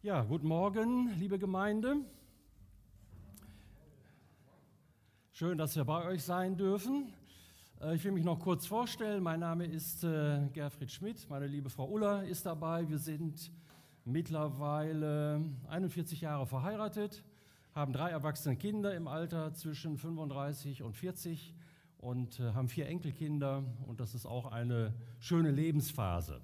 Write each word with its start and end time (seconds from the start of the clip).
Ja, 0.00 0.22
guten 0.22 0.46
Morgen, 0.46 1.10
liebe 1.18 1.40
Gemeinde. 1.40 1.96
Schön, 5.32 5.58
dass 5.58 5.74
wir 5.74 5.84
bei 5.84 6.04
euch 6.04 6.22
sein 6.22 6.56
dürfen. 6.56 7.12
Äh, 7.80 7.96
ich 7.96 8.04
will 8.04 8.12
mich 8.12 8.22
noch 8.22 8.38
kurz 8.38 8.64
vorstellen. 8.64 9.24
Mein 9.24 9.40
Name 9.40 9.66
ist 9.66 10.04
äh, 10.04 10.46
Gerfried 10.52 10.92
Schmidt. 10.92 11.28
Meine 11.28 11.48
liebe 11.48 11.68
Frau 11.68 11.88
Uller 11.88 12.22
ist 12.22 12.46
dabei. 12.46 12.88
Wir 12.88 12.98
sind 12.98 13.50
mittlerweile 14.04 15.42
41 15.66 16.20
Jahre 16.20 16.46
verheiratet, 16.46 17.24
haben 17.74 17.92
drei 17.92 18.10
erwachsene 18.10 18.54
Kinder 18.54 18.94
im 18.94 19.08
Alter 19.08 19.52
zwischen 19.54 19.98
35 19.98 20.84
und 20.84 20.96
40 20.96 21.56
und 21.98 22.38
äh, 22.38 22.52
haben 22.52 22.68
vier 22.68 22.86
Enkelkinder. 22.86 23.64
Und 23.88 23.98
das 23.98 24.14
ist 24.14 24.26
auch 24.26 24.52
eine 24.52 24.94
schöne 25.18 25.50
Lebensphase. 25.50 26.40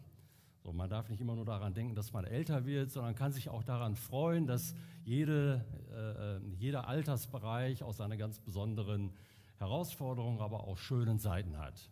So, 0.65 0.73
man 0.73 0.89
darf 0.89 1.11
nicht 1.11 1.21
immer 1.21 1.35
nur 1.35 1.45
daran 1.45 1.75
denken, 1.75 1.95
dass 1.95 2.15
man 2.15 2.25
älter 2.25 2.65
wird, 2.65 2.91
sondern 2.91 3.15
kann 3.15 3.33
sich 3.33 3.51
auch 3.51 3.63
daran 3.63 3.97
freuen, 3.97 4.47
dass 4.47 4.75
jede, 5.05 5.63
äh, 5.93 6.37
äh 6.37 6.41
jeder 6.57 6.89
Altersbereich 6.89 7.83
auch 7.83 7.93
seine 7.93 8.17
ganz 8.17 8.41
besonderen 8.41 9.13
Herausforderungen, 9.59 10.41
aber 10.41 10.65
auch 10.65 10.79
schönen 10.79 11.19
Seiten 11.19 11.59
hat. 11.59 11.91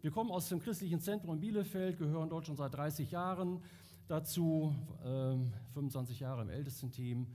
Wir 0.00 0.10
kommen 0.10 0.30
aus 0.30 0.48
dem 0.48 0.58
christlichen 0.58 1.00
Zentrum 1.00 1.34
in 1.34 1.40
Bielefeld, 1.40 1.98
gehören 1.98 2.30
dort 2.30 2.46
schon 2.46 2.56
seit 2.56 2.72
30 2.72 3.10
Jahren 3.10 3.62
dazu, 4.08 4.74
äh, 5.04 5.36
25 5.74 6.20
Jahre 6.20 6.40
im 6.40 6.48
Ältestenteam. 6.48 7.26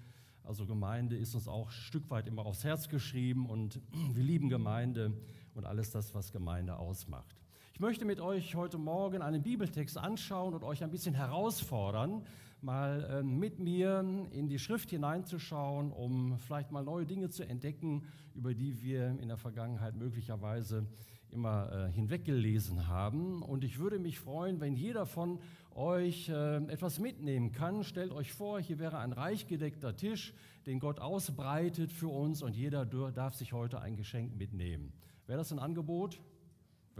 Also 0.44 0.66
Gemeinde 0.66 1.16
ist 1.16 1.36
uns 1.36 1.48
auch 1.48 1.68
ein 1.68 1.72
Stück 1.72 2.10
weit 2.10 2.26
immer 2.26 2.48
aufs 2.48 2.64
Herz 2.64 2.90
geschrieben 2.90 3.48
und 3.48 3.80
wir 4.14 4.24
lieben 4.24 4.50
Gemeinde 4.50 5.14
und 5.54 5.66
alles 5.66 5.92
das, 5.92 6.16
was 6.16 6.32
Gemeinde 6.32 6.78
ausmacht. 6.78 7.39
Ich 7.80 7.82
möchte 7.82 8.04
mit 8.04 8.20
euch 8.20 8.56
heute 8.56 8.78
Morgen 8.78 9.22
einen 9.22 9.42
Bibeltext 9.42 9.98
anschauen 9.98 10.54
und 10.54 10.66
euch 10.66 10.84
ein 10.84 10.92
bisschen 10.92 11.16
herausfordern, 11.16 12.26
mal 12.60 13.08
ähm, 13.10 13.40
mit 13.40 13.60
mir 13.60 14.04
in 14.32 14.50
die 14.50 14.60
Schrift 14.60 14.90
hineinzuschauen, 14.90 15.94
um 15.94 16.38
vielleicht 16.40 16.72
mal 16.72 16.84
neue 16.84 17.06
Dinge 17.06 17.30
zu 17.30 17.48
entdecken, 17.48 18.04
über 18.36 18.54
die 18.54 18.82
wir 18.82 19.18
in 19.22 19.30
der 19.30 19.38
Vergangenheit 19.38 19.96
möglicherweise 19.96 20.88
immer 21.30 21.72
äh, 21.72 21.90
hinweggelesen 21.94 22.90
haben. 22.90 23.42
Und 23.42 23.64
ich 23.64 23.80
würde 23.80 23.98
mich 23.98 24.20
freuen, 24.20 24.60
wenn 24.60 24.76
jeder 24.76 25.06
von 25.06 25.40
euch 25.74 26.28
äh, 26.28 26.58
etwas 26.66 27.00
mitnehmen 27.00 27.54
kann. 27.54 27.86
Stellt 27.86 28.12
euch 28.12 28.34
vor, 28.34 28.60
hier 28.60 28.80
wäre 28.80 28.98
ein 28.98 29.14
reich 29.14 29.48
gedeckter 29.48 29.96
Tisch, 29.96 30.34
den 30.66 30.82
Gott 30.82 31.00
ausbreitet 31.00 31.94
für 31.94 32.10
uns 32.10 32.42
und 32.42 32.58
jeder 32.58 32.86
darf 32.86 33.36
sich 33.36 33.54
heute 33.54 33.80
ein 33.80 33.96
Geschenk 33.96 34.36
mitnehmen. 34.36 34.92
Wäre 35.28 35.38
das 35.38 35.54
ein 35.54 35.60
Angebot? 35.60 36.20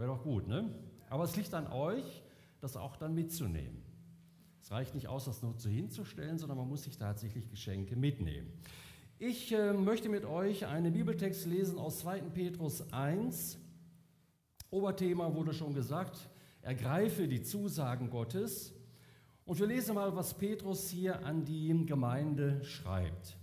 Wäre 0.00 0.12
doch 0.12 0.22
gut, 0.22 0.48
ne? 0.48 0.74
Aber 1.10 1.24
es 1.24 1.36
liegt 1.36 1.52
an 1.52 1.66
euch, 1.66 2.22
das 2.58 2.74
auch 2.74 2.96
dann 2.96 3.14
mitzunehmen. 3.14 3.82
Es 4.62 4.70
reicht 4.70 4.94
nicht 4.94 5.08
aus, 5.08 5.26
das 5.26 5.42
nur 5.42 5.52
so 5.58 5.68
hinzustellen, 5.68 6.38
sondern 6.38 6.56
man 6.56 6.66
muss 6.66 6.84
sich 6.84 6.96
tatsächlich 6.96 7.50
Geschenke 7.50 7.96
mitnehmen. 7.96 8.50
Ich 9.18 9.52
äh, 9.52 9.74
möchte 9.74 10.08
mit 10.08 10.24
euch 10.24 10.64
einen 10.64 10.94
Bibeltext 10.94 11.44
lesen 11.44 11.78
aus 11.78 11.98
2. 11.98 12.20
Petrus 12.32 12.90
1. 12.94 13.58
Oberthema 14.70 15.34
wurde 15.34 15.52
schon 15.52 15.74
gesagt, 15.74 16.30
ergreife 16.62 17.28
die 17.28 17.42
Zusagen 17.42 18.08
Gottes. 18.08 18.72
Und 19.44 19.58
wir 19.58 19.66
lesen 19.66 19.96
mal, 19.96 20.16
was 20.16 20.32
Petrus 20.32 20.88
hier 20.88 21.26
an 21.26 21.44
die 21.44 21.84
Gemeinde 21.84 22.64
schreibt. 22.64 23.36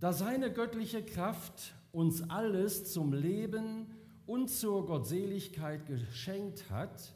Da 0.00 0.12
seine 0.12 0.52
göttliche 0.52 1.04
Kraft 1.04 1.74
uns 1.92 2.28
alles 2.28 2.92
zum 2.92 3.12
Leben 3.12 3.86
und 4.26 4.48
zur 4.48 4.86
Gottseligkeit 4.86 5.86
geschenkt 5.86 6.70
hat, 6.70 7.14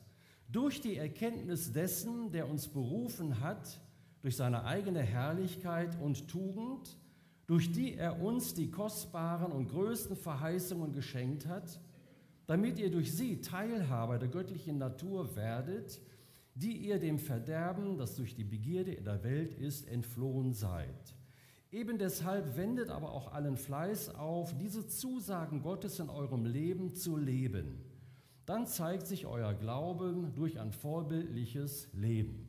durch 0.50 0.80
die 0.80 0.96
Erkenntnis 0.96 1.72
dessen, 1.72 2.32
der 2.32 2.48
uns 2.48 2.68
berufen 2.68 3.40
hat, 3.40 3.80
durch 4.22 4.36
seine 4.36 4.64
eigene 4.64 5.02
Herrlichkeit 5.02 6.00
und 6.00 6.28
Tugend, 6.28 6.96
durch 7.46 7.72
die 7.72 7.94
er 7.94 8.20
uns 8.20 8.54
die 8.54 8.70
kostbaren 8.70 9.52
und 9.52 9.68
größten 9.68 10.16
Verheißungen 10.16 10.92
geschenkt 10.92 11.46
hat, 11.46 11.80
damit 12.46 12.78
ihr 12.78 12.90
durch 12.90 13.14
sie 13.14 13.40
Teilhaber 13.40 14.18
der 14.18 14.28
göttlichen 14.28 14.78
Natur 14.78 15.36
werdet, 15.36 16.00
die 16.54 16.76
ihr 16.76 16.98
dem 16.98 17.18
Verderben, 17.18 17.96
das 17.96 18.16
durch 18.16 18.34
die 18.34 18.44
Begierde 18.44 18.92
in 18.92 19.04
der 19.04 19.22
Welt 19.22 19.54
ist, 19.54 19.86
entflohen 19.86 20.52
seid. 20.52 21.14
Eben 21.70 21.98
deshalb 21.98 22.56
wendet 22.56 22.88
aber 22.88 23.12
auch 23.12 23.32
allen 23.32 23.58
Fleiß 23.58 24.14
auf, 24.14 24.56
diese 24.56 24.86
Zusagen 24.86 25.62
Gottes 25.62 25.98
in 25.98 26.08
eurem 26.08 26.46
Leben 26.46 26.94
zu 26.94 27.18
leben. 27.18 27.84
Dann 28.46 28.66
zeigt 28.66 29.06
sich 29.06 29.26
euer 29.26 29.52
Glaube 29.52 30.32
durch 30.34 30.58
ein 30.58 30.72
vorbildliches 30.72 31.92
Leben. 31.92 32.48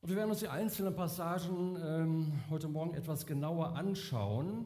Und 0.00 0.10
wir 0.10 0.16
werden 0.16 0.30
uns 0.30 0.38
die 0.38 0.48
einzelnen 0.48 0.94
Passagen 0.94 1.76
ähm, 1.82 2.32
heute 2.48 2.68
Morgen 2.68 2.94
etwas 2.94 3.26
genauer 3.26 3.76
anschauen. 3.76 4.64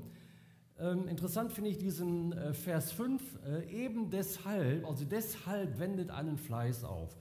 Ähm, 0.78 1.08
interessant 1.08 1.52
finde 1.52 1.70
ich 1.70 1.78
diesen 1.78 2.32
äh, 2.32 2.52
Vers 2.52 2.92
5, 2.92 3.22
äh, 3.46 3.70
eben 3.70 4.10
deshalb, 4.10 4.86
also 4.86 5.06
deshalb 5.06 5.78
wendet 5.78 6.10
allen 6.10 6.36
Fleiß 6.36 6.84
auf. 6.84 7.16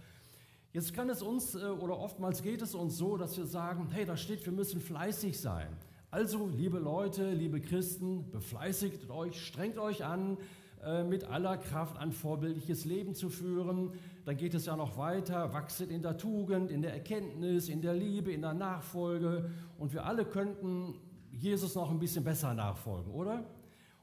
Jetzt 0.76 0.94
kann 0.94 1.10
es 1.10 1.22
uns 1.22 1.56
äh, 1.56 1.68
oder 1.68 1.98
oftmals 1.98 2.44
geht 2.44 2.62
es 2.62 2.76
uns 2.76 2.98
so, 2.98 3.16
dass 3.16 3.38
wir 3.38 3.46
sagen, 3.46 3.88
hey, 3.92 4.04
da 4.04 4.18
steht, 4.18 4.46
wir 4.46 4.52
müssen 4.52 4.82
fleißig 4.82 5.40
sein. 5.40 5.70
Also, 6.12 6.50
liebe 6.54 6.80
Leute, 6.80 7.32
liebe 7.32 7.62
Christen, 7.62 8.30
befleißigt 8.30 9.10
euch, 9.10 9.42
strengt 9.42 9.78
euch 9.78 10.04
an, 10.04 10.38
äh, 10.84 11.06
mit 11.06 11.24
aller 11.30 11.56
Kraft 11.56 11.98
ein 11.98 12.12
vorbildliches 12.12 12.84
Leben 12.84 13.16
zu 13.16 13.30
führen. 13.30 13.94
Dann 14.26 14.36
geht 14.36 14.54
es 14.54 14.66
ja 14.66 14.76
noch 14.76 14.98
weiter, 14.98 15.54
wachset 15.54 15.92
in 15.92 16.02
der 16.02 16.18
Tugend, 16.18 16.70
in 16.70 16.82
der 16.82 16.92
Erkenntnis, 16.92 17.70
in 17.70 17.82
der 17.82 17.94
Liebe, 17.94 18.34
in 18.34 18.42
der 18.42 18.54
Nachfolge. 18.54 19.50
Und 19.80 19.94
wir 19.94 20.06
alle 20.06 20.26
könnten 20.26 20.96
Jesus 21.32 21.76
noch 21.76 21.90
ein 21.90 22.00
bisschen 22.00 22.26
besser 22.26 22.54
nachfolgen, 22.54 23.14
oder? 23.14 23.46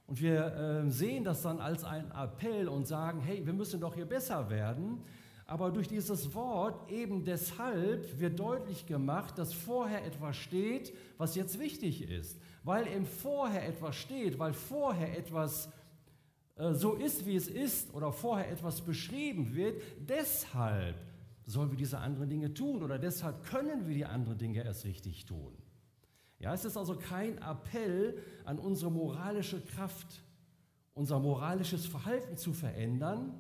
Und 0.07 0.23
wir 0.23 0.47
äh, 0.87 0.91
sehen 0.91 1.23
das 1.23 1.43
dann 1.43 1.61
als 1.61 1.85
einen 1.85 2.11
Appell 2.13 2.67
und 2.67 2.87
sagen, 2.87 3.21
hey, 3.21 3.45
wir 3.45 3.53
müssen 3.53 3.79
doch 3.79 3.95
hier 3.95 4.07
besser 4.07 4.49
werden. 4.49 5.03
Aber 5.53 5.71
durch 5.71 5.87
dieses 5.87 6.35
Wort 6.35 6.91
eben 6.91 7.27
deshalb 7.27 8.19
wird 8.19 8.41
deutlich 8.41 8.87
gemacht, 8.87 9.37
dass 9.37 9.53
vorher 9.53 10.03
etwas 10.03 10.35
steht, 10.39 10.95
was 11.19 11.35
jetzt 11.35 11.59
wichtig 11.59 12.09
ist. 12.09 12.41
Weil 12.65 12.87
im 12.87 13.05
Vorher 13.05 13.69
etwas 13.69 13.97
steht, 13.97 14.39
weil 14.39 14.55
vorher 14.55 15.15
etwas 15.15 15.69
äh, 16.57 16.73
so 16.73 16.95
ist, 16.95 17.27
wie 17.27 17.37
es 17.37 17.49
ist, 17.49 17.93
oder 17.93 18.13
vorher 18.13 18.51
etwas 18.51 18.81
beschrieben 18.81 19.55
wird, 19.55 19.83
deshalb 19.99 20.97
sollen 21.45 21.71
wir 21.71 21.77
diese 21.77 21.99
anderen 21.99 22.31
Dinge 22.31 22.55
tun 22.55 22.83
oder 22.83 22.99
deshalb 22.99 23.45
können 23.45 23.87
wir 23.87 23.95
die 23.95 24.07
anderen 24.07 24.39
Dinge 24.39 24.65
erst 24.65 24.87
richtig 24.87 25.27
tun. 25.27 25.53
Ja, 26.39 26.55
es 26.55 26.65
ist 26.65 26.79
also 26.79 26.97
kein 26.97 27.37
Appell 27.37 28.17
an 28.47 28.59
unsere 28.59 28.91
moralische 28.91 29.61
Kraft, 29.61 30.23
unser 30.95 31.21
moralisches 31.21 31.85
Verhalten 31.85 32.39
zu 32.39 32.55
verändern, 32.55 33.35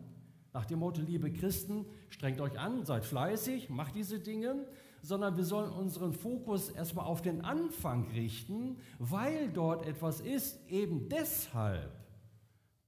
nach 0.53 0.67
dem 0.67 0.81
Motto, 0.81 1.01
liebe 1.01 1.33
Christen, 1.33 1.87
strengt 2.11 2.41
euch 2.41 2.59
an, 2.59 2.85
seid 2.85 3.05
fleißig, 3.05 3.71
macht 3.71 3.95
diese 3.95 4.21
Dinge, 4.21 4.67
sondern 5.01 5.37
wir 5.37 5.45
sollen 5.45 5.71
unseren 5.71 6.13
Fokus 6.13 6.69
erstmal 6.69 7.07
auf 7.07 7.23
den 7.23 7.45
Anfang 7.45 8.09
richten, 8.13 8.77
weil 8.99 9.51
dort 9.51 9.87
etwas 9.87 10.21
ist. 10.21 10.69
Eben 10.69 11.09
deshalb 11.09 11.91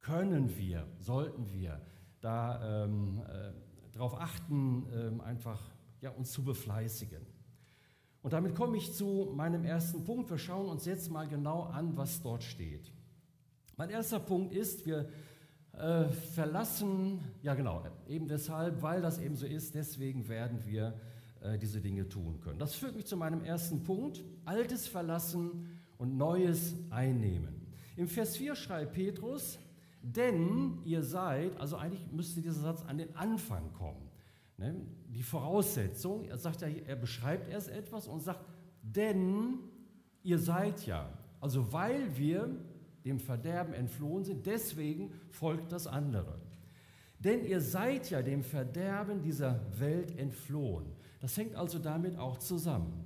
können 0.01 0.57
wir, 0.57 0.87
sollten 1.01 1.51
wir 1.53 1.81
da 2.21 2.85
ähm, 2.85 3.23
äh, 3.29 3.53
darauf 3.93 4.21
achten, 4.21 4.87
ähm, 4.95 5.21
einfach 5.21 5.61
ja, 6.01 6.11
uns 6.11 6.33
zu 6.33 6.45
befleißigen. 6.45 7.27
Und 8.23 8.33
damit 8.33 8.55
komme 8.55 8.77
ich 8.77 8.95
zu 8.95 9.33
meinem 9.35 9.65
ersten 9.65 10.05
Punkt. 10.05 10.31
Wir 10.31 10.39
schauen 10.39 10.69
uns 10.69 10.85
jetzt 10.85 11.11
mal 11.11 11.27
genau 11.27 11.65
an, 11.65 11.97
was 11.97 12.23
dort 12.23 12.43
steht. 12.43 12.93
Mein 13.77 13.91
erster 13.91 14.21
Punkt 14.21 14.55
ist, 14.55 14.87
wir 14.87 15.09
äh, 15.79 16.09
verlassen, 16.09 17.21
ja 17.43 17.55
genau, 17.55 17.82
eben 18.09 18.29
deshalb, 18.29 18.82
weil 18.82 19.03
das 19.03 19.19
eben 19.19 19.37
so 19.37 19.47
ist, 19.47 19.75
deswegen 19.75 20.29
werden 20.29 20.65
wir 20.65 20.94
äh, 21.41 21.59
diese 21.59 21.81
Dinge 21.81 22.09
tun 22.09 22.41
können. 22.41 22.59
Das 22.59 22.75
führt 22.75 22.97
mich 22.97 23.06
zu 23.06 23.17
meinem 23.17 23.44
ersten 23.44 23.82
Punkt, 23.82 24.23
Altes 24.44 24.87
verlassen 24.87 25.81
und 25.99 26.17
Neues 26.17 26.75
einnehmen. 26.91 27.67
Im 27.97 28.09
Vers 28.09 28.37
4 28.37 28.55
schreibt 28.55 28.93
Petrus, 28.93 29.59
denn 30.03 30.79
ihr 30.85 31.03
seid, 31.03 31.59
also 31.59 31.76
eigentlich 31.76 32.06
müsste 32.12 32.41
dieser 32.41 32.61
Satz 32.61 32.82
an 32.85 32.99
den 32.99 33.15
Anfang 33.17 33.73
kommen. 33.73 34.11
Ne? 34.59 34.75
Die 35.09 35.23
Voraussetzung, 35.23 36.25
er 36.25 36.38
sagt 36.38 36.61
ja, 36.61 36.69
er 36.69 36.97
beschreibt 36.97 37.49
erst 37.50 37.71
etwas 37.71 38.06
und 38.06 38.21
sagt, 38.21 38.41
denn 38.82 39.59
ihr 40.23 40.38
seid 40.38 40.87
ja, 40.87 41.09
also 41.41 41.73
weil 41.73 42.17
wir 42.17 42.49
dem 43.05 43.19
Verderben 43.19 43.75
entflohen 43.75 44.25
sind. 44.25 44.47
Deswegen 44.47 45.12
folgt 45.31 45.73
das 45.73 45.87
andere. 45.87 46.41
Denn 47.19 47.45
ihr 47.45 47.61
seid 47.61 48.11
ja 48.11 48.23
dem 48.23 48.43
Verderben 48.43 49.23
dieser 49.23 49.61
Welt 49.79 50.19
entflohen. 50.19 50.87
Das 51.21 51.37
hängt 51.37 51.55
also 51.55 51.79
damit 51.79 52.19
auch 52.19 52.39
zusammen. 52.39 53.05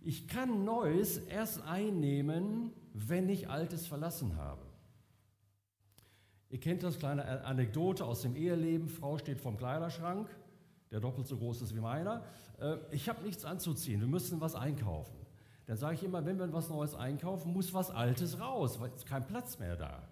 Ich 0.00 0.28
kann 0.28 0.64
Neues 0.64 1.18
erst 1.18 1.62
einnehmen, 1.62 2.72
wenn 2.92 3.28
ich 3.28 3.48
Altes 3.48 3.86
verlassen 3.86 4.36
habe. 4.36 4.62
Ihr 6.48 6.60
kennt 6.60 6.82
das 6.82 6.98
kleine 6.98 7.44
Anekdote 7.44 8.04
aus 8.04 8.22
dem 8.22 8.36
Eheleben. 8.36 8.88
Frau 8.88 9.18
steht 9.18 9.40
vorm 9.40 9.56
Kleiderschrank. 9.56 10.28
der 10.92 11.00
doppelt 11.00 11.26
so 11.26 11.36
groß 11.36 11.62
ist 11.62 11.74
wie 11.74 11.80
meiner. 11.80 12.22
Äh, 12.60 12.76
ich 12.92 13.08
habe 13.08 13.22
nichts 13.24 13.44
anzuziehen, 13.44 14.00
wir 14.00 14.06
müssen 14.06 14.40
was 14.40 14.54
einkaufen. 14.54 15.25
Dann 15.66 15.76
sage 15.76 15.96
ich 15.96 16.04
immer, 16.04 16.24
wenn 16.24 16.38
wir 16.38 16.52
was 16.52 16.70
Neues 16.70 16.94
einkaufen, 16.94 17.52
muss 17.52 17.74
was 17.74 17.90
Altes 17.90 18.40
raus, 18.40 18.80
weil 18.80 18.90
es 18.94 19.04
kein 19.04 19.26
Platz 19.26 19.58
mehr 19.58 19.76
da. 19.76 20.08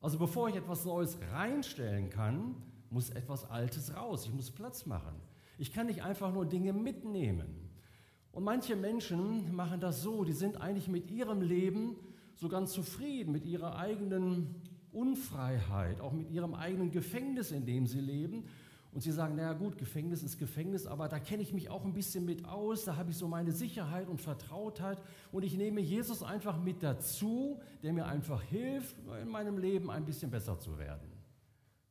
Also 0.00 0.18
bevor 0.18 0.48
ich 0.48 0.56
etwas 0.56 0.84
Neues 0.84 1.18
reinstellen 1.32 2.10
kann, 2.10 2.54
muss 2.90 3.10
etwas 3.10 3.50
Altes 3.50 3.94
raus. 3.96 4.26
Ich 4.26 4.32
muss 4.32 4.50
Platz 4.50 4.86
machen. 4.86 5.14
Ich 5.58 5.72
kann 5.72 5.86
nicht 5.86 6.02
einfach 6.02 6.32
nur 6.32 6.46
Dinge 6.46 6.72
mitnehmen. 6.72 7.70
Und 8.32 8.44
manche 8.44 8.76
Menschen 8.76 9.54
machen 9.56 9.80
das 9.80 10.02
so, 10.02 10.24
die 10.24 10.32
sind 10.32 10.60
eigentlich 10.60 10.88
mit 10.88 11.10
ihrem 11.10 11.40
Leben 11.40 11.96
so 12.36 12.48
ganz 12.48 12.72
zufrieden, 12.72 13.32
mit 13.32 13.44
ihrer 13.44 13.76
eigenen 13.76 14.54
Unfreiheit, 14.92 16.00
auch 16.00 16.12
mit 16.12 16.30
ihrem 16.30 16.54
eigenen 16.54 16.90
Gefängnis, 16.90 17.50
in 17.50 17.66
dem 17.66 17.86
sie 17.86 18.00
leben. 18.00 18.44
Und 18.98 19.02
sie 19.02 19.12
sagen, 19.12 19.36
naja 19.36 19.52
gut, 19.52 19.78
Gefängnis 19.78 20.24
ist 20.24 20.40
Gefängnis, 20.40 20.84
aber 20.84 21.06
da 21.06 21.20
kenne 21.20 21.44
ich 21.44 21.52
mich 21.52 21.70
auch 21.70 21.84
ein 21.84 21.92
bisschen 21.92 22.24
mit 22.24 22.44
aus, 22.44 22.84
da 22.84 22.96
habe 22.96 23.12
ich 23.12 23.16
so 23.16 23.28
meine 23.28 23.52
Sicherheit 23.52 24.08
und 24.08 24.20
Vertrautheit 24.20 25.00
und 25.30 25.44
ich 25.44 25.56
nehme 25.56 25.80
Jesus 25.80 26.24
einfach 26.24 26.60
mit 26.60 26.82
dazu, 26.82 27.60
der 27.84 27.92
mir 27.92 28.06
einfach 28.06 28.42
hilft, 28.42 28.96
in 29.22 29.28
meinem 29.28 29.56
Leben 29.56 29.88
ein 29.88 30.04
bisschen 30.04 30.32
besser 30.32 30.58
zu 30.58 30.78
werden. 30.80 31.12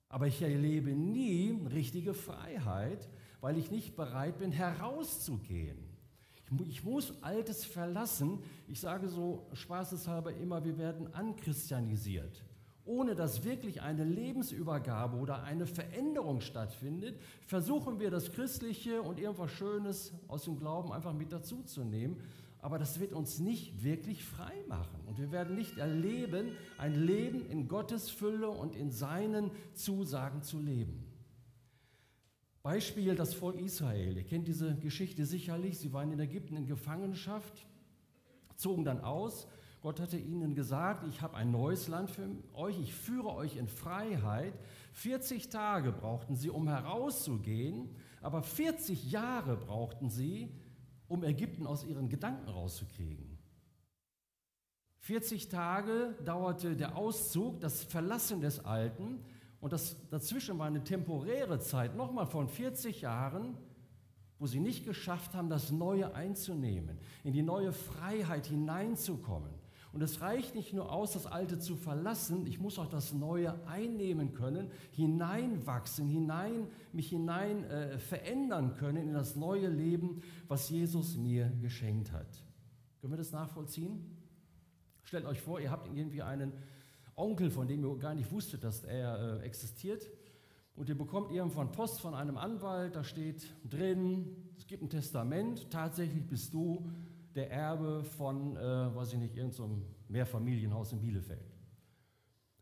Aber 0.10 0.28
ich 0.28 0.42
erlebe 0.42 0.90
nie 0.90 1.58
richtige 1.72 2.14
Freiheit, 2.14 3.08
weil 3.40 3.58
ich 3.58 3.72
nicht 3.72 3.96
bereit 3.96 4.40
bin, 4.40 4.52
herauszugehen. 4.52 5.78
Ich 6.68 6.84
muss 6.84 7.24
Altes 7.24 7.64
verlassen. 7.64 8.40
Ich 8.68 8.82
sage 8.82 9.08
so 9.08 9.48
spaßeshalber 9.54 10.34
immer, 10.34 10.66
wir 10.66 10.78
werden 10.78 11.14
anchristianisiert 11.14 12.44
ohne 12.88 13.16
dass 13.16 13.44
wirklich 13.44 13.82
eine 13.82 14.04
Lebensübergabe 14.04 15.18
oder 15.18 15.44
eine 15.44 15.68
Veränderung 15.68 16.42
stattfindet, 16.42 17.20
versuchen 17.46 18.00
wir 18.00 18.10
das 18.10 18.32
Christliche 18.32 19.02
und 19.02 19.20
irgendwas 19.20 19.52
Schönes 19.52 20.14
aus 20.28 20.46
dem 20.46 20.58
Glauben 20.58 20.92
einfach 20.92 21.14
mit 21.14 21.32
dazuzunehmen. 21.32 22.18
Aber 22.60 22.80
das 22.80 23.00
wird 23.00 23.14
uns 23.14 23.40
nicht 23.40 23.84
wirklich 23.84 24.24
frei 24.24 24.54
machen. 24.68 25.00
Und 25.06 25.20
wir 25.20 25.32
werden 25.32 25.56
nicht 25.56 25.78
erleben, 25.78 26.52
ein 26.78 26.96
Leben 26.96 27.46
in 27.50 27.68
Gottes 27.68 28.10
Fülle 28.10 28.50
und 28.50 28.76
in 28.76 28.90
seinen 28.90 29.52
Zusagen 29.74 30.42
zu 30.42 30.60
leben. 30.60 31.06
Beispiel 32.64 33.16
das 33.16 33.34
Volk 33.34 33.62
Israel. 33.62 34.18
Ihr 34.18 34.26
kennt 34.26 34.48
diese 34.48 34.76
Geschichte 34.76 35.26
sicherlich. 35.26 35.78
Sie 35.78 35.94
waren 35.94 36.12
in 36.12 36.20
Ägypten 36.20 36.58
in 36.58 36.66
Gefangenschaft, 36.66 37.66
zogen 38.56 38.84
dann 38.84 39.02
aus 39.02 39.48
Gott 39.88 40.02
hatte 40.02 40.18
ihnen 40.18 40.54
gesagt, 40.54 41.08
ich 41.08 41.22
habe 41.22 41.38
ein 41.38 41.50
neues 41.50 41.88
Land 41.88 42.12
für 42.12 42.28
euch, 42.54 42.78
ich 42.78 42.94
führe 42.94 43.34
euch 43.34 43.56
in 43.56 43.70
Freiheit. 43.70 44.54
40 44.92 45.48
Tage 45.48 45.94
brauchten 45.94 46.36
sie, 46.36 46.50
um 46.50 46.68
herauszugehen, 46.68 47.96
aber 48.22 48.44
40 48.44 49.10
Jahre 49.10 49.56
brauchten 49.56 50.10
sie, 50.10 50.54
um 51.08 51.24
Ägypten 51.24 51.66
aus 51.66 51.86
ihren 51.86 52.10
Gedanken 52.10 52.50
rauszukriegen. 52.50 53.38
40 54.98 55.48
Tage 55.48 56.18
dauerte 56.26 56.76
der 56.76 56.98
Auszug, 56.98 57.62
das 57.62 57.86
Verlassen 57.86 58.42
des 58.42 58.66
Alten 58.66 59.24
und 59.62 59.72
das, 59.72 59.96
dazwischen 60.10 60.60
war 60.60 60.68
eine 60.68 60.84
temporäre 60.84 61.62
Zeit, 61.62 61.96
nochmal 61.96 62.28
von 62.28 62.50
40 62.50 63.04
Jahren, 63.04 63.56
wo 64.38 64.48
sie 64.48 64.60
nicht 64.60 64.84
geschafft 64.84 65.34
haben, 65.34 65.50
das 65.50 65.72
Neue 65.72 66.14
einzunehmen, 66.14 67.00
in 67.24 67.32
die 67.32 67.42
neue 67.42 67.72
Freiheit 67.72 68.48
hineinzukommen. 68.48 69.57
Und 69.98 70.04
es 70.04 70.22
reicht 70.22 70.54
nicht 70.54 70.74
nur 70.74 70.92
aus, 70.92 71.14
das 71.14 71.26
Alte 71.26 71.58
zu 71.58 71.76
verlassen, 71.76 72.46
ich 72.46 72.60
muss 72.60 72.78
auch 72.78 72.86
das 72.86 73.14
Neue 73.14 73.56
einnehmen 73.66 74.36
können, 74.36 74.70
hineinwachsen, 74.92 76.08
hinein, 76.08 76.68
mich 76.94 77.10
hinein 77.10 77.64
äh, 77.64 77.98
verändern 77.98 78.76
können 78.76 79.08
in 79.08 79.14
das 79.16 79.36
neue 79.36 79.68
Leben, 79.70 80.22
was 80.48 80.70
Jesus 80.70 81.18
mir 81.18 81.52
geschenkt 81.64 82.12
hat. 82.12 82.28
Können 83.02 83.14
wir 83.14 83.18
das 83.18 83.32
nachvollziehen? 83.32 84.06
Stellt 85.02 85.26
euch 85.26 85.42
vor, 85.42 85.60
ihr 85.60 85.72
habt 85.72 85.88
irgendwie 85.88 86.22
einen 86.22 86.54
Onkel, 87.16 87.50
von 87.50 87.68
dem 87.68 87.84
ihr 87.84 87.98
gar 87.98 88.14
nicht 88.14 88.32
wusstet, 88.32 88.64
dass 88.64 88.84
er 88.84 89.40
äh, 89.40 89.46
existiert. 89.48 90.08
Und 90.76 90.90
ihr 90.90 90.96
bekommt 90.96 91.32
irgendwann 91.32 91.72
Post 91.72 92.02
von 92.02 92.14
einem 92.14 92.38
Anwalt, 92.38 92.96
da 92.96 93.04
steht 93.04 93.48
drin, 93.68 94.28
es 94.60 94.68
gibt 94.68 94.84
ein 94.84 94.92
Testament, 94.92 95.72
tatsächlich 95.72 96.24
bist 96.28 96.54
du 96.54 96.88
der 97.38 97.52
Erbe 97.52 98.04
von, 98.04 98.58
äh, 98.58 98.96
weiß 98.96 99.14
ich 99.14 99.20
nicht, 99.20 99.36
irgendeinem 99.36 99.54
so 99.54 99.82
Mehrfamilienhaus 100.10 100.92
in 100.92 101.00
Bielefeld. 101.00 101.54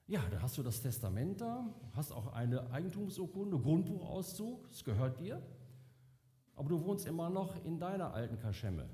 Ja, 0.08 0.22
da 0.30 0.42
hast 0.42 0.58
du 0.58 0.64
das 0.64 0.82
Testament 0.82 1.42
da, 1.42 1.66
hast 1.94 2.12
auch 2.12 2.34
eine 2.34 2.70
Eigentumsurkunde, 2.72 3.58
Grundbuchauszug, 3.58 4.70
es 4.70 4.84
gehört 4.84 5.20
dir, 5.20 5.42
aber 6.56 6.70
du 6.70 6.84
wohnst 6.84 7.08
immer 7.08 7.30
noch 7.30 7.64
in 7.64 7.80
deiner 7.80 8.14
alten 8.14 8.38
Kaschemme. 8.38 8.88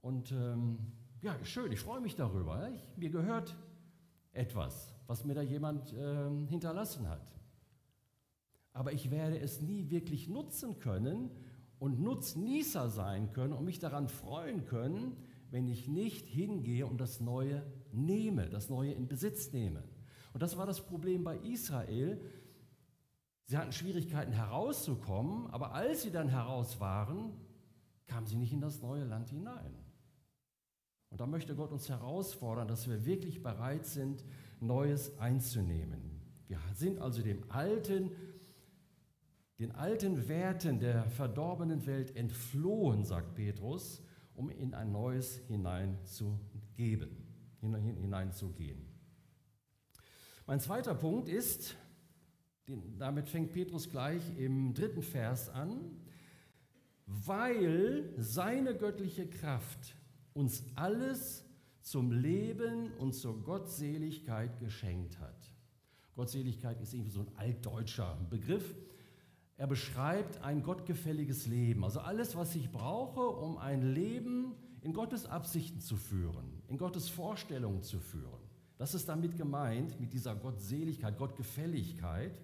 Und 0.00 0.32
ähm, 0.32 0.78
ja, 1.20 1.36
schön, 1.44 1.72
ich 1.72 1.80
freue 1.80 2.00
mich 2.00 2.14
darüber. 2.14 2.70
Ich, 2.70 2.86
mir 2.96 3.10
gehört 3.10 3.56
etwas, 4.32 4.94
was 5.08 5.24
mir 5.24 5.34
da 5.34 5.42
jemand 5.42 5.92
ähm, 5.98 6.46
hinterlassen 6.46 7.08
hat. 7.08 7.32
Aber 8.72 8.92
ich 8.92 9.10
werde 9.10 9.38
es 9.38 9.60
nie 9.60 9.90
wirklich 9.90 10.28
nutzen 10.28 10.78
können, 10.78 11.30
und 11.78 12.00
Nutznießer 12.00 12.88
sein 12.88 13.32
können 13.32 13.52
und 13.52 13.64
mich 13.64 13.78
daran 13.78 14.08
freuen 14.08 14.64
können, 14.64 15.16
wenn 15.50 15.68
ich 15.68 15.88
nicht 15.88 16.26
hingehe 16.26 16.86
und 16.86 17.00
das 17.00 17.20
Neue 17.20 17.62
nehme, 17.92 18.48
das 18.48 18.68
Neue 18.68 18.92
in 18.92 19.08
Besitz 19.08 19.52
nehme. 19.52 19.84
Und 20.32 20.42
das 20.42 20.56
war 20.56 20.66
das 20.66 20.84
Problem 20.84 21.24
bei 21.24 21.36
Israel. 21.38 22.20
Sie 23.44 23.56
hatten 23.56 23.72
Schwierigkeiten 23.72 24.32
herauszukommen, 24.32 25.46
aber 25.48 25.72
als 25.72 26.02
sie 26.02 26.10
dann 26.10 26.28
heraus 26.28 26.80
waren, 26.80 27.32
kamen 28.06 28.26
sie 28.26 28.36
nicht 28.36 28.52
in 28.52 28.60
das 28.60 28.82
neue 28.82 29.04
Land 29.04 29.30
hinein. 29.30 29.74
Und 31.10 31.20
da 31.20 31.26
möchte 31.26 31.54
Gott 31.54 31.72
uns 31.72 31.88
herausfordern, 31.88 32.68
dass 32.68 32.88
wir 32.88 33.04
wirklich 33.06 33.42
bereit 33.42 33.86
sind, 33.86 34.24
Neues 34.60 35.18
einzunehmen. 35.18 36.20
Wir 36.48 36.58
sind 36.74 37.00
also 37.00 37.22
dem 37.22 37.50
Alten 37.50 38.10
den 39.58 39.72
alten 39.72 40.28
Werten 40.28 40.78
der 40.78 41.08
verdorbenen 41.10 41.86
Welt 41.86 42.14
entflohen, 42.14 43.04
sagt 43.04 43.34
Petrus, 43.34 44.02
um 44.34 44.50
in 44.50 44.74
ein 44.74 44.92
neues 44.92 45.38
hineinzugeben, 45.48 47.16
hineinzugehen. 47.60 48.86
Mein 50.46 50.60
zweiter 50.60 50.94
Punkt 50.94 51.28
ist, 51.28 51.76
damit 52.98 53.28
fängt 53.28 53.52
Petrus 53.52 53.88
gleich 53.88 54.22
im 54.38 54.74
dritten 54.74 55.02
Vers 55.02 55.48
an, 55.48 56.02
weil 57.06 58.12
seine 58.18 58.76
göttliche 58.76 59.28
Kraft 59.28 59.96
uns 60.34 60.64
alles 60.74 61.44
zum 61.80 62.10
Leben 62.10 62.92
und 62.98 63.14
zur 63.14 63.42
Gottseligkeit 63.42 64.58
geschenkt 64.58 65.18
hat. 65.20 65.52
Gottseligkeit 66.14 66.80
ist 66.80 66.94
irgendwie 66.94 67.10
so 67.10 67.20
ein 67.20 67.30
altdeutscher 67.36 68.18
Begriff. 68.28 68.74
Er 69.58 69.66
beschreibt 69.66 70.42
ein 70.42 70.62
gottgefälliges 70.62 71.46
Leben, 71.46 71.82
also 71.84 72.00
alles, 72.00 72.36
was 72.36 72.54
ich 72.54 72.70
brauche, 72.70 73.20
um 73.20 73.56
ein 73.56 73.94
Leben 73.94 74.54
in 74.82 74.92
Gottes 74.92 75.24
Absichten 75.24 75.80
zu 75.80 75.96
führen, 75.96 76.62
in 76.68 76.76
Gottes 76.76 77.08
Vorstellungen 77.08 77.82
zu 77.82 77.98
führen. 77.98 78.40
Das 78.76 78.94
ist 78.94 79.08
damit 79.08 79.36
gemeint, 79.36 79.98
mit 79.98 80.12
dieser 80.12 80.34
Gottseligkeit, 80.34 81.16
Gottgefälligkeit 81.16 82.38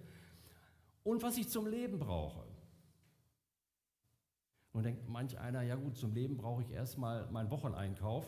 und 1.03 1.21
was 1.21 1.37
ich 1.37 1.49
zum 1.49 1.67
Leben 1.67 1.99
brauche. 1.99 2.43
Nun 4.73 4.81
denkt 4.81 5.07
manch 5.07 5.37
einer, 5.37 5.61
ja 5.61 5.75
gut, 5.75 5.95
zum 5.95 6.13
Leben 6.13 6.35
brauche 6.35 6.63
ich 6.63 6.71
erstmal 6.71 7.29
meinen 7.29 7.51
Wocheneinkauf. 7.51 8.27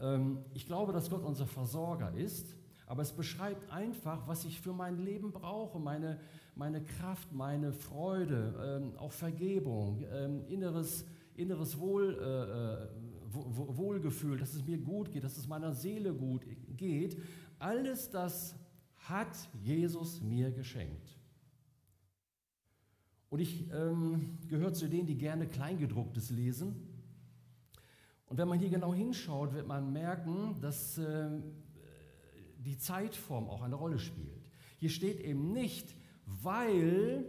Ähm, 0.00 0.44
ich 0.52 0.66
glaube, 0.66 0.92
dass 0.92 1.08
Gott 1.08 1.24
unser 1.24 1.46
Versorger 1.46 2.12
ist, 2.12 2.54
aber 2.88 3.02
es 3.02 3.12
beschreibt 3.12 3.70
einfach, 3.70 4.26
was 4.26 4.46
ich 4.46 4.60
für 4.60 4.72
mein 4.72 5.04
Leben 5.04 5.30
brauche, 5.30 5.78
meine, 5.78 6.18
meine 6.54 6.82
Kraft, 6.82 7.32
meine 7.34 7.74
Freude, 7.74 8.80
ähm, 8.82 8.96
auch 8.96 9.12
Vergebung, 9.12 10.06
ähm, 10.10 10.42
inneres, 10.48 11.04
inneres 11.36 11.78
Wohl, 11.78 12.18
äh, 12.18 12.84
äh 12.84 12.88
Wohlgefühl, 13.30 14.38
dass 14.38 14.54
es 14.54 14.64
mir 14.64 14.78
gut 14.78 15.12
geht, 15.12 15.22
dass 15.22 15.36
es 15.36 15.46
meiner 15.46 15.74
Seele 15.74 16.14
gut 16.14 16.46
geht. 16.78 17.20
Alles 17.58 18.08
das 18.08 18.54
hat 18.96 19.36
Jesus 19.62 20.22
mir 20.22 20.50
geschenkt. 20.50 21.14
Und 23.28 23.40
ich 23.40 23.70
ähm, 23.70 24.38
gehöre 24.48 24.72
zu 24.72 24.88
denen, 24.88 25.06
die 25.06 25.18
gerne 25.18 25.46
Kleingedrucktes 25.46 26.30
lesen. 26.30 26.88
Und 28.24 28.38
wenn 28.38 28.48
man 28.48 28.58
hier 28.58 28.70
genau 28.70 28.94
hinschaut, 28.94 29.52
wird 29.52 29.66
man 29.66 29.92
merken, 29.92 30.56
dass 30.62 30.96
äh, 30.96 31.28
die 32.58 32.78
Zeitform 32.78 33.48
auch 33.48 33.62
eine 33.62 33.76
Rolle 33.76 33.98
spielt. 33.98 34.50
Hier 34.78 34.90
steht 34.90 35.20
eben 35.20 35.52
nicht, 35.52 35.94
weil 36.26 37.26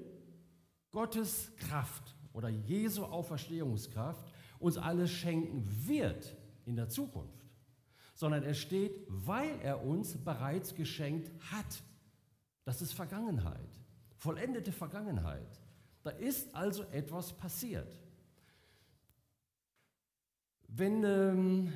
Gottes 0.92 1.52
Kraft 1.58 2.16
oder 2.34 2.50
Jesu 2.50 3.04
Auferstehungskraft 3.04 4.26
uns 4.60 4.78
alles 4.78 5.12
schenken 5.12 5.66
wird 5.88 6.36
in 6.66 6.76
der 6.76 6.90
Zukunft, 6.90 7.46
sondern 8.14 8.44
es 8.44 8.60
steht, 8.60 9.06
weil 9.08 9.60
er 9.62 9.84
uns 9.84 10.18
bereits 10.18 10.76
geschenkt 10.76 11.32
hat. 11.52 11.84
Das 12.66 12.82
ist 12.82 12.94
Vergangenheit, 12.94 13.80
vollendete 14.18 14.72
Vergangenheit. 14.72 15.60
Da 16.04 16.12
ist 16.12 16.54
also 16.56 16.84
etwas 16.92 17.34
passiert. 17.34 17.98
Wenn 20.68 21.04
ähm, 21.04 21.74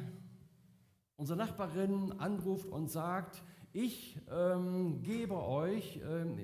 unsere 1.23 1.39
Nachbarin 1.39 2.11
anruft 2.19 2.67
und 2.67 2.91
sagt, 2.91 3.43
ich 3.71 4.19
ähm, 4.29 5.01
gebe 5.03 5.41
euch 5.41 6.01
ähm, 6.05 6.37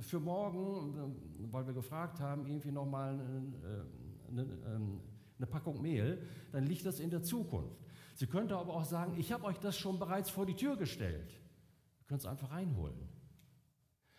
für 0.00 0.18
morgen, 0.18 0.96
äh, 0.96 1.52
weil 1.52 1.66
wir 1.66 1.74
gefragt 1.74 2.20
haben, 2.20 2.46
irgendwie 2.46 2.70
nochmal 2.70 3.20
äh, 3.20 4.30
eine, 4.30 4.42
ähm, 4.64 5.00
eine 5.36 5.46
Packung 5.46 5.82
Mehl, 5.82 6.22
dann 6.52 6.64
liegt 6.64 6.86
das 6.86 7.00
in 7.00 7.10
der 7.10 7.22
Zukunft. 7.22 7.84
Sie 8.14 8.26
könnte 8.26 8.56
aber 8.56 8.72
auch 8.72 8.86
sagen, 8.86 9.12
ich 9.18 9.30
habe 9.30 9.44
euch 9.44 9.58
das 9.58 9.76
schon 9.76 9.98
bereits 9.98 10.30
vor 10.30 10.46
die 10.46 10.56
Tür 10.56 10.78
gestellt. 10.78 11.30
Ihr 12.00 12.06
könnt 12.06 12.22
es 12.22 12.26
einfach 12.26 12.50
reinholen. 12.50 12.96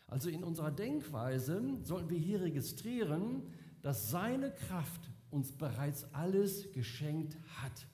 Also 0.06 0.30
in 0.30 0.44
unserer 0.44 0.70
Denkweise 0.70 1.80
sollten 1.82 2.12
wir 2.12 2.20
hier 2.20 2.42
registrieren, 2.42 3.42
dass 3.82 4.12
seine 4.12 4.52
Kraft 4.52 5.10
uns 5.32 5.52
bereits 5.52 6.14
alles 6.14 6.72
geschenkt 6.74 7.40
hat. 7.60 7.88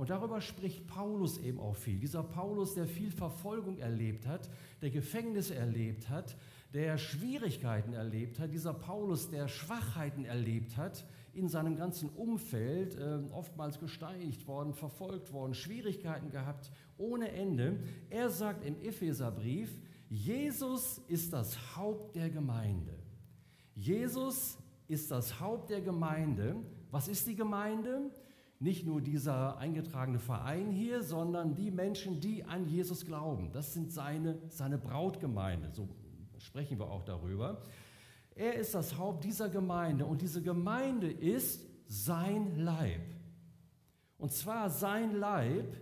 Und 0.00 0.08
darüber 0.08 0.40
spricht 0.40 0.86
Paulus 0.86 1.36
eben 1.36 1.60
auch 1.60 1.76
viel. 1.76 1.98
Dieser 1.98 2.22
Paulus, 2.22 2.72
der 2.72 2.86
viel 2.86 3.10
Verfolgung 3.10 3.76
erlebt 3.76 4.26
hat, 4.26 4.48
der 4.80 4.88
Gefängnis 4.88 5.50
erlebt 5.50 6.08
hat, 6.08 6.38
der 6.72 6.96
Schwierigkeiten 6.96 7.92
erlebt 7.92 8.38
hat, 8.38 8.50
dieser 8.50 8.72
Paulus, 8.72 9.28
der 9.28 9.46
Schwachheiten 9.46 10.24
erlebt 10.24 10.78
hat 10.78 11.04
in 11.34 11.50
seinem 11.50 11.76
ganzen 11.76 12.08
Umfeld, 12.08 12.96
äh, 12.96 13.18
oftmals 13.30 13.78
gesteinigt 13.78 14.46
worden, 14.46 14.72
verfolgt 14.72 15.34
worden, 15.34 15.52
Schwierigkeiten 15.52 16.30
gehabt 16.30 16.72
ohne 16.96 17.30
Ende. 17.32 17.78
Er 18.08 18.30
sagt 18.30 18.64
im 18.64 18.80
Epheserbrief, 18.80 19.78
Jesus 20.08 21.02
ist 21.08 21.30
das 21.30 21.76
Haupt 21.76 22.16
der 22.16 22.30
Gemeinde. 22.30 22.94
Jesus 23.74 24.56
ist 24.88 25.10
das 25.10 25.38
Haupt 25.38 25.68
der 25.68 25.82
Gemeinde. 25.82 26.56
Was 26.90 27.06
ist 27.06 27.26
die 27.26 27.36
Gemeinde? 27.36 28.10
Nicht 28.60 28.84
nur 28.86 29.00
dieser 29.00 29.56
eingetragene 29.56 30.18
Verein 30.18 30.70
hier, 30.70 31.02
sondern 31.02 31.54
die 31.54 31.70
Menschen, 31.70 32.20
die 32.20 32.44
an 32.44 32.66
Jesus 32.66 33.06
glauben. 33.06 33.50
Das 33.52 33.72
sind 33.72 33.90
seine, 33.90 34.38
seine 34.48 34.76
Brautgemeinde, 34.76 35.70
so 35.72 35.88
sprechen 36.38 36.78
wir 36.78 36.90
auch 36.90 37.02
darüber. 37.02 37.62
Er 38.34 38.54
ist 38.54 38.74
das 38.74 38.98
Haupt 38.98 39.24
dieser 39.24 39.48
Gemeinde 39.48 40.04
und 40.04 40.20
diese 40.20 40.42
Gemeinde 40.42 41.10
ist 41.10 41.66
sein 41.88 42.56
Leib. 42.56 43.00
Und 44.18 44.32
zwar 44.32 44.68
sein 44.68 45.16
Leib 45.16 45.76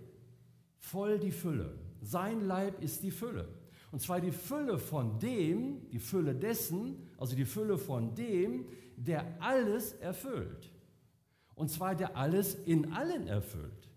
voll 0.78 1.18
die 1.18 1.32
Fülle. 1.32 1.76
Sein 2.00 2.46
Leib 2.46 2.80
ist 2.80 3.02
die 3.02 3.10
Fülle. 3.10 3.48
Und 3.90 4.00
zwar 4.00 4.20
die 4.20 4.30
Fülle 4.30 4.78
von 4.78 5.18
dem, 5.18 5.88
die 5.90 5.98
Fülle 5.98 6.34
dessen, 6.34 7.08
also 7.16 7.34
die 7.34 7.44
Fülle 7.44 7.76
von 7.76 8.14
dem, 8.14 8.66
der 8.96 9.24
alles 9.40 9.94
erfüllt. 9.94 10.70
Und 11.58 11.70
zwar 11.70 11.96
der 11.96 12.16
alles 12.16 12.54
in 12.54 12.92
allen 12.92 13.26
erfüllt. 13.26 13.90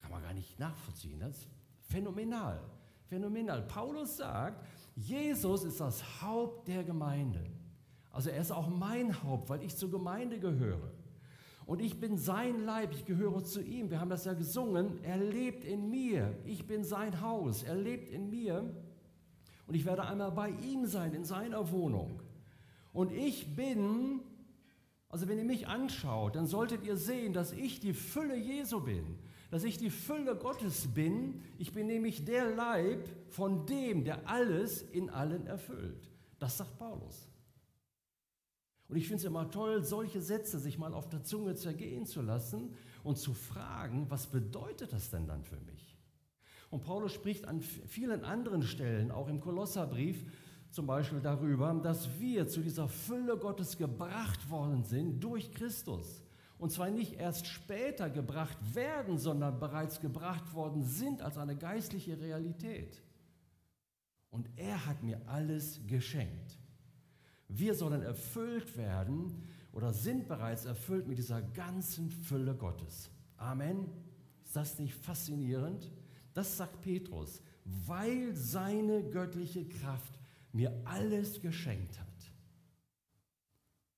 Kann 0.00 0.10
man 0.10 0.22
gar 0.22 0.34
nicht 0.34 0.58
nachvollziehen. 0.58 1.20
Das 1.20 1.36
ist 1.36 1.48
phänomenal. 1.88 2.60
Phänomenal. 3.04 3.62
Paulus 3.62 4.16
sagt, 4.16 4.66
Jesus 4.96 5.62
ist 5.62 5.78
das 5.78 6.20
Haupt 6.20 6.66
der 6.66 6.82
Gemeinde. 6.82 7.44
Also 8.10 8.30
er 8.30 8.40
ist 8.40 8.50
auch 8.50 8.68
mein 8.68 9.22
Haupt, 9.22 9.50
weil 9.50 9.62
ich 9.62 9.76
zur 9.76 9.92
Gemeinde 9.92 10.40
gehöre. 10.40 10.90
Und 11.64 11.80
ich 11.80 12.00
bin 12.00 12.18
sein 12.18 12.64
Leib, 12.64 12.92
ich 12.92 13.04
gehöre 13.04 13.44
zu 13.44 13.62
ihm. 13.62 13.90
Wir 13.90 14.00
haben 14.00 14.10
das 14.10 14.24
ja 14.24 14.32
gesungen. 14.32 14.98
Er 15.04 15.18
lebt 15.18 15.64
in 15.64 15.90
mir. 15.90 16.36
Ich 16.44 16.66
bin 16.66 16.82
sein 16.82 17.20
Haus. 17.20 17.62
Er 17.62 17.76
lebt 17.76 18.10
in 18.10 18.30
mir. 18.30 18.74
Und 19.68 19.76
ich 19.76 19.84
werde 19.84 20.02
einmal 20.02 20.32
bei 20.32 20.50
ihm 20.50 20.86
sein, 20.86 21.14
in 21.14 21.24
seiner 21.24 21.70
Wohnung. 21.70 22.20
Und 22.92 23.12
ich 23.12 23.54
bin 23.54 24.22
also 25.12 25.28
wenn 25.28 25.36
ihr 25.36 25.44
mich 25.44 25.68
anschaut, 25.68 26.36
dann 26.36 26.46
solltet 26.46 26.84
ihr 26.84 26.96
sehen, 26.96 27.34
dass 27.34 27.52
ich 27.52 27.80
die 27.80 27.92
Fülle 27.92 28.34
Jesu 28.34 28.80
bin, 28.80 29.18
dass 29.50 29.62
ich 29.62 29.76
die 29.76 29.90
Fülle 29.90 30.34
Gottes 30.36 30.88
bin. 30.88 31.42
Ich 31.58 31.72
bin 31.72 31.86
nämlich 31.86 32.24
der 32.24 32.50
Leib 32.54 33.06
von 33.28 33.66
dem, 33.66 34.04
der 34.04 34.26
alles 34.26 34.80
in 34.80 35.10
allen 35.10 35.46
erfüllt. 35.46 36.10
Das 36.38 36.56
sagt 36.56 36.78
Paulus. 36.78 37.28
Und 38.88 38.96
ich 38.96 39.06
finde 39.06 39.18
es 39.18 39.24
immer 39.24 39.50
toll, 39.50 39.84
solche 39.84 40.22
Sätze 40.22 40.58
sich 40.58 40.78
mal 40.78 40.94
auf 40.94 41.10
der 41.10 41.22
Zunge 41.22 41.56
zergehen 41.56 42.06
zu 42.06 42.22
lassen 42.22 42.74
und 43.04 43.18
zu 43.18 43.34
fragen, 43.34 44.06
was 44.08 44.28
bedeutet 44.28 44.94
das 44.94 45.10
denn 45.10 45.26
dann 45.26 45.44
für 45.44 45.60
mich? 45.60 45.98
Und 46.70 46.84
Paulus 46.84 47.12
spricht 47.12 47.46
an 47.46 47.60
vielen 47.60 48.24
anderen 48.24 48.62
Stellen, 48.62 49.10
auch 49.10 49.28
im 49.28 49.40
Kolosserbrief, 49.40 50.24
zum 50.72 50.86
Beispiel 50.86 51.20
darüber, 51.20 51.72
dass 51.74 52.08
wir 52.18 52.48
zu 52.48 52.62
dieser 52.62 52.88
Fülle 52.88 53.36
Gottes 53.36 53.76
gebracht 53.76 54.50
worden 54.50 54.84
sind 54.84 55.22
durch 55.22 55.52
Christus. 55.52 56.22
Und 56.58 56.70
zwar 56.70 56.90
nicht 56.90 57.14
erst 57.14 57.46
später 57.46 58.08
gebracht 58.08 58.56
werden, 58.74 59.18
sondern 59.18 59.60
bereits 59.60 60.00
gebracht 60.00 60.54
worden 60.54 60.82
sind 60.82 61.20
als 61.20 61.36
eine 61.36 61.56
geistliche 61.56 62.18
Realität. 62.18 63.02
Und 64.30 64.48
er 64.56 64.86
hat 64.86 65.02
mir 65.02 65.20
alles 65.26 65.80
geschenkt. 65.86 66.58
Wir 67.48 67.74
sollen 67.74 68.02
erfüllt 68.02 68.76
werden 68.78 69.46
oder 69.72 69.92
sind 69.92 70.26
bereits 70.26 70.64
erfüllt 70.64 71.06
mit 71.06 71.18
dieser 71.18 71.42
ganzen 71.42 72.08
Fülle 72.10 72.54
Gottes. 72.54 73.10
Amen. 73.36 73.88
Ist 74.42 74.56
das 74.56 74.78
nicht 74.78 74.94
faszinierend? 74.94 75.90
Das 76.32 76.56
sagt 76.56 76.80
Petrus, 76.80 77.42
weil 77.64 78.34
seine 78.34 79.02
göttliche 79.02 79.68
Kraft 79.68 80.21
mir 80.52 80.80
alles 80.84 81.40
geschenkt 81.40 81.98
hat. 81.98 82.08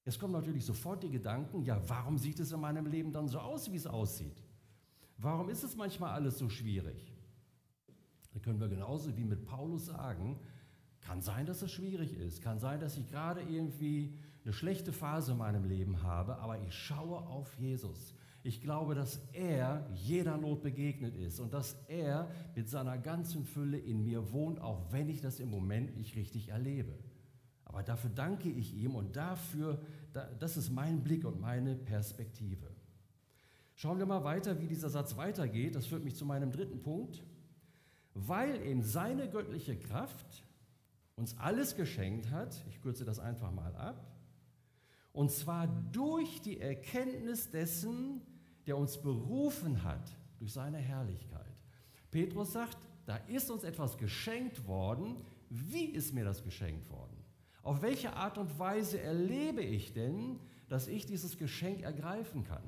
Jetzt 0.05 0.19
kommen 0.19 0.33
natürlich 0.33 0.65
sofort 0.65 1.03
die 1.03 1.11
Gedanken, 1.11 1.63
ja, 1.63 1.81
warum 1.89 2.19
sieht 2.19 2.39
es 2.39 2.53
in 2.53 2.61
meinem 2.61 2.87
Leben 2.87 3.13
dann 3.13 3.27
so 3.27 3.39
aus, 3.39 3.73
wie 3.73 3.77
es 3.77 3.87
aussieht? 3.87 4.43
Warum 5.17 5.49
ist 5.49 5.63
es 5.63 5.77
manchmal 5.77 6.13
alles 6.13 6.39
so 6.39 6.49
schwierig? 6.49 7.13
Da 8.33 8.41
können 8.41 8.61
wir 8.61 8.69
genauso 8.69 9.17
wie 9.17 9.25
mit 9.25 9.47
Paulus 9.47 9.87
sagen, 9.87 10.39
kann 11.01 11.21
sein, 11.23 11.47
dass 11.47 11.63
es 11.63 11.71
schwierig 11.71 12.15
ist, 12.15 12.43
kann 12.43 12.59
sein, 12.59 12.81
dass 12.81 12.97
ich 12.97 13.09
gerade 13.09 13.41
irgendwie 13.43 14.19
eine 14.45 14.53
schlechte 14.53 14.93
Phase 14.93 15.33
in 15.33 15.39
meinem 15.39 15.65
Leben 15.65 16.03
habe, 16.03 16.37
aber 16.39 16.61
ich 16.61 16.75
schaue 16.75 17.19
auf 17.19 17.55
Jesus. 17.59 18.15
Ich 18.47 18.61
glaube, 18.61 18.95
dass 18.95 19.21
er 19.33 19.89
jeder 19.95 20.37
Not 20.37 20.63
begegnet 20.63 21.17
ist 21.17 21.41
und 21.41 21.55
dass 21.55 21.79
er 21.89 22.31
mit 22.55 22.69
seiner 22.69 22.99
ganzen 22.99 23.43
Fülle 23.43 23.79
in 23.79 24.05
mir 24.05 24.33
wohnt, 24.33 24.61
auch 24.61 24.93
wenn 24.93 25.09
ich 25.09 25.23
das 25.23 25.41
im 25.41 25.51
Moment 25.51 25.97
nicht 25.97 26.15
richtig 26.15 26.51
erlebe. 26.51 26.93
Aber 27.65 27.83
dafür 27.83 28.11
danke 28.15 28.51
ich 28.51 28.75
ihm 28.75 28.97
und 28.97 29.17
dafür, 29.17 29.81
das 30.39 30.59
ist 30.59 30.71
mein 30.71 31.03
Blick 31.03 31.25
und 31.25 31.41
meine 31.41 31.75
Perspektive. 31.75 32.67
Schauen 33.77 33.99
wir 33.99 34.05
mal 34.05 34.25
weiter, 34.25 34.61
wie 34.61 34.67
dieser 34.67 34.91
Satz 34.91 35.17
weitergeht. 35.17 35.75
Das 35.75 35.87
führt 35.87 36.05
mich 36.05 36.15
zu 36.15 36.27
meinem 36.27 36.53
dritten 36.53 36.83
Punkt. 36.83 37.25
Weil 38.13 38.61
eben 38.61 38.83
seine 38.83 39.31
göttliche 39.31 39.79
Kraft 39.79 40.45
uns 41.17 41.39
alles 41.39 41.77
geschenkt 41.77 42.31
hat, 42.31 42.63
ich 42.69 42.83
kürze 42.83 43.07
das 43.07 43.19
einfach 43.19 43.51
mal 43.53 43.75
ab, 43.75 44.07
und 45.15 45.31
zwar 45.31 45.67
durch 45.93 46.43
die 46.43 46.61
Erkenntnis 46.61 47.51
dessen, 47.51 48.21
der 48.67 48.77
uns 48.77 49.01
berufen 49.01 49.83
hat 49.83 50.17
durch 50.39 50.53
seine 50.53 50.79
Herrlichkeit. 50.79 51.55
Petrus 52.11 52.53
sagt, 52.53 52.79
da 53.07 53.17
ist 53.17 53.51
uns 53.51 53.65
etwas 53.65 53.99
geschenkt 53.99 54.67
worden. 54.67 55.17
Wie 55.51 55.87
ist 55.87 56.15
mir 56.15 56.25
das 56.25 56.43
geschenkt 56.43 56.89
worden? 56.91 57.17
Auf 57.63 57.83
welche 57.83 58.15
Art 58.15 58.39
und 58.39 58.59
Weise 58.59 59.01
erlebe 59.01 59.63
ich 59.63 59.93
denn, 59.93 60.39
dass 60.69 60.87
ich 60.87 61.07
dieses 61.07 61.39
Geschenk 61.39 61.83
ergreifen 61.83 62.45
kann? 62.45 62.63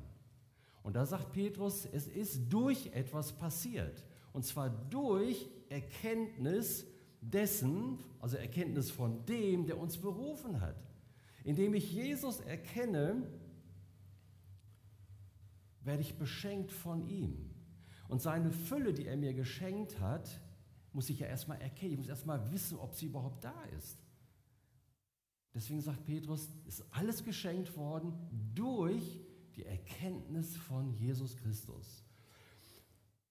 Und 0.83 0.95
da 0.95 1.05
sagt 1.05 1.33
Petrus, 1.33 1.85
es 1.85 2.07
ist 2.07 2.49
durch 2.49 2.87
etwas 2.93 3.33
passiert. 3.33 4.03
Und 4.33 4.45
zwar 4.45 4.69
durch 4.69 5.49
Erkenntnis 5.69 6.85
dessen, 7.21 7.99
also 8.19 8.37
Erkenntnis 8.37 8.91
von 8.91 9.25
dem, 9.25 9.65
der 9.65 9.77
uns 9.77 9.97
berufen 9.97 10.61
hat. 10.61 10.75
Indem 11.43 11.73
ich 11.73 11.91
Jesus 11.91 12.39
erkenne, 12.39 13.23
werde 15.87 16.01
ich 16.01 16.17
beschenkt 16.17 16.71
von 16.71 17.07
ihm. 17.07 17.49
Und 18.07 18.21
seine 18.21 18.51
Fülle, 18.51 18.93
die 18.93 19.07
er 19.07 19.17
mir 19.17 19.33
geschenkt 19.33 19.99
hat, 19.99 20.39
muss 20.93 21.09
ich 21.09 21.19
ja 21.19 21.27
erstmal 21.27 21.59
erkennen. 21.61 21.93
Ich 21.93 21.97
muss 21.97 22.07
erstmal 22.07 22.51
wissen, 22.51 22.77
ob 22.77 22.93
sie 22.93 23.07
überhaupt 23.07 23.43
da 23.43 23.63
ist. 23.77 23.97
Deswegen 25.53 25.81
sagt 25.81 26.05
Petrus, 26.05 26.49
ist 26.65 26.85
alles 26.91 27.23
geschenkt 27.23 27.75
worden 27.75 28.13
durch 28.53 29.19
die 29.55 29.65
Erkenntnis 29.65 30.55
von 30.55 30.93
Jesus 30.93 31.35
Christus. 31.35 32.03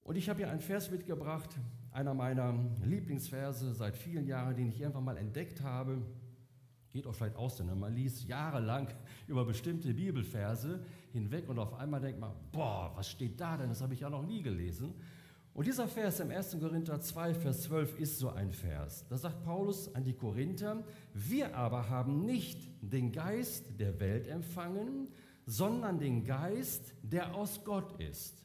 Und 0.02 0.16
ich 0.16 0.28
habe 0.28 0.38
hier 0.38 0.50
einen 0.50 0.60
Vers 0.60 0.90
mitgebracht, 0.90 1.50
einer 1.92 2.14
meiner 2.14 2.52
Lieblingsverse 2.84 3.74
seit 3.74 3.96
vielen 3.96 4.26
Jahren, 4.26 4.56
den 4.56 4.68
ich 4.68 4.80
irgendwann 4.80 5.04
mal 5.04 5.16
entdeckt 5.16 5.60
habe. 5.62 6.02
Geht 6.96 7.06
auch 7.06 7.14
vielleicht 7.14 7.36
aus, 7.36 7.58
denn 7.58 7.78
man 7.78 7.94
liest 7.94 8.26
jahrelang 8.26 8.88
über 9.28 9.44
bestimmte 9.44 9.92
Bibelverse 9.92 10.80
hinweg 11.12 11.46
und 11.46 11.58
auf 11.58 11.74
einmal 11.74 12.00
denkt 12.00 12.18
man, 12.18 12.32
boah, 12.50 12.90
was 12.96 13.10
steht 13.10 13.38
da 13.38 13.58
denn? 13.58 13.68
Das 13.68 13.82
habe 13.82 13.92
ich 13.92 14.00
ja 14.00 14.08
noch 14.08 14.22
nie 14.22 14.40
gelesen. 14.40 14.94
Und 15.52 15.66
dieser 15.66 15.88
Vers 15.88 16.20
im 16.20 16.30
1. 16.30 16.58
Korinther 16.58 16.98
2, 16.98 17.34
Vers 17.34 17.64
12 17.64 18.00
ist 18.00 18.18
so 18.18 18.30
ein 18.30 18.50
Vers. 18.50 19.04
Da 19.10 19.18
sagt 19.18 19.44
Paulus 19.44 19.94
an 19.94 20.04
die 20.04 20.14
Korinther, 20.14 20.84
wir 21.12 21.54
aber 21.54 21.90
haben 21.90 22.24
nicht 22.24 22.66
den 22.80 23.12
Geist 23.12 23.78
der 23.78 24.00
Welt 24.00 24.26
empfangen, 24.26 25.08
sondern 25.44 25.98
den 25.98 26.24
Geist, 26.24 26.94
der 27.02 27.34
aus 27.34 27.62
Gott 27.62 28.00
ist. 28.00 28.42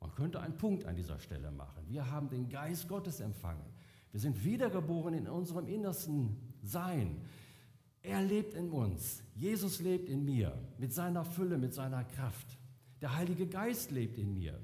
Man 0.00 0.14
könnte 0.14 0.40
einen 0.40 0.56
Punkt 0.56 0.86
an 0.86 0.96
dieser 0.96 1.18
Stelle 1.18 1.50
machen. 1.50 1.84
Wir 1.86 2.10
haben 2.10 2.30
den 2.30 2.48
Geist 2.48 2.88
Gottes 2.88 3.20
empfangen. 3.20 3.74
Wir 4.10 4.20
sind 4.20 4.42
wiedergeboren 4.42 5.12
in 5.12 5.28
unserem 5.28 5.68
innersten 5.68 6.38
Sein. 6.62 7.20
Er 8.02 8.22
lebt 8.22 8.54
in 8.54 8.70
uns. 8.70 9.22
Jesus 9.34 9.80
lebt 9.80 10.08
in 10.08 10.24
mir 10.24 10.56
mit 10.78 10.92
seiner 10.92 11.24
Fülle, 11.24 11.58
mit 11.58 11.74
seiner 11.74 12.04
Kraft. 12.04 12.58
Der 13.00 13.16
Heilige 13.16 13.46
Geist 13.46 13.90
lebt 13.90 14.18
in 14.18 14.32
mir. 14.34 14.58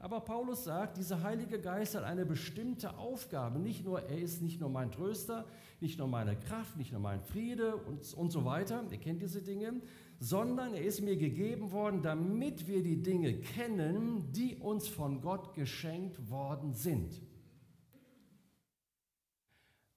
Aber 0.00 0.20
Paulus 0.20 0.62
sagt, 0.62 0.96
dieser 0.96 1.22
Heilige 1.24 1.60
Geist 1.60 1.96
hat 1.96 2.04
eine 2.04 2.24
bestimmte 2.24 2.96
Aufgabe. 2.98 3.58
Nicht 3.58 3.84
nur, 3.84 4.00
er 4.02 4.18
ist 4.18 4.42
nicht 4.42 4.60
nur 4.60 4.70
mein 4.70 4.92
Tröster, 4.92 5.44
nicht 5.80 5.98
nur 5.98 6.06
meine 6.06 6.36
Kraft, 6.36 6.76
nicht 6.76 6.92
nur 6.92 7.00
mein 7.00 7.20
Friede 7.20 7.76
und, 7.76 8.14
und 8.14 8.30
so 8.30 8.44
weiter. 8.44 8.84
Ihr 8.90 8.98
kennt 8.98 9.22
diese 9.22 9.42
Dinge. 9.42 9.80
Sondern 10.20 10.74
er 10.74 10.84
ist 10.84 11.00
mir 11.00 11.16
gegeben 11.16 11.72
worden, 11.72 12.02
damit 12.02 12.68
wir 12.68 12.82
die 12.82 13.02
Dinge 13.02 13.34
kennen, 13.40 14.30
die 14.32 14.56
uns 14.56 14.86
von 14.86 15.20
Gott 15.20 15.54
geschenkt 15.54 16.30
worden 16.30 16.74
sind. 16.74 17.20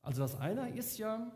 Also 0.04 0.24
das 0.24 0.36
eine 0.40 0.76
ist 0.76 0.98
ja, 0.98 1.32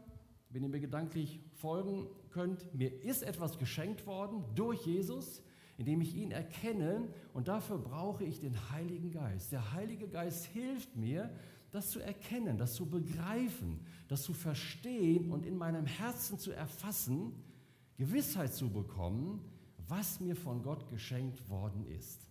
wenn 0.49 0.63
ihr 0.63 0.69
mir 0.69 0.79
gedanklich 0.79 1.39
folgen 1.53 2.07
könnt, 2.29 2.73
mir 2.73 3.03
ist 3.03 3.23
etwas 3.23 3.57
geschenkt 3.57 4.05
worden 4.05 4.43
durch 4.55 4.85
Jesus 4.85 5.41
indem 5.77 6.01
ich 6.01 6.15
ihn 6.15 6.31
erkenne 6.31 7.09
und 7.33 7.47
dafür 7.47 7.77
brauche 7.77 8.23
ich 8.23 8.39
den 8.39 8.71
Heiligen 8.71 9.11
Geist. 9.11 9.51
Der 9.51 9.73
Heilige 9.73 10.07
Geist 10.07 10.45
hilft 10.45 10.95
mir, 10.95 11.29
das 11.71 11.91
zu 11.91 11.99
erkennen, 11.99 12.57
das 12.57 12.75
zu 12.75 12.89
begreifen, 12.89 13.85
das 14.07 14.23
zu 14.23 14.33
verstehen 14.33 15.31
und 15.31 15.45
in 15.45 15.57
meinem 15.57 15.85
Herzen 15.85 16.39
zu 16.39 16.51
erfassen, 16.51 17.33
Gewissheit 17.97 18.53
zu 18.53 18.69
bekommen, 18.69 19.41
was 19.87 20.19
mir 20.19 20.35
von 20.35 20.63
Gott 20.63 20.89
geschenkt 20.89 21.49
worden 21.49 21.85
ist. 21.85 22.21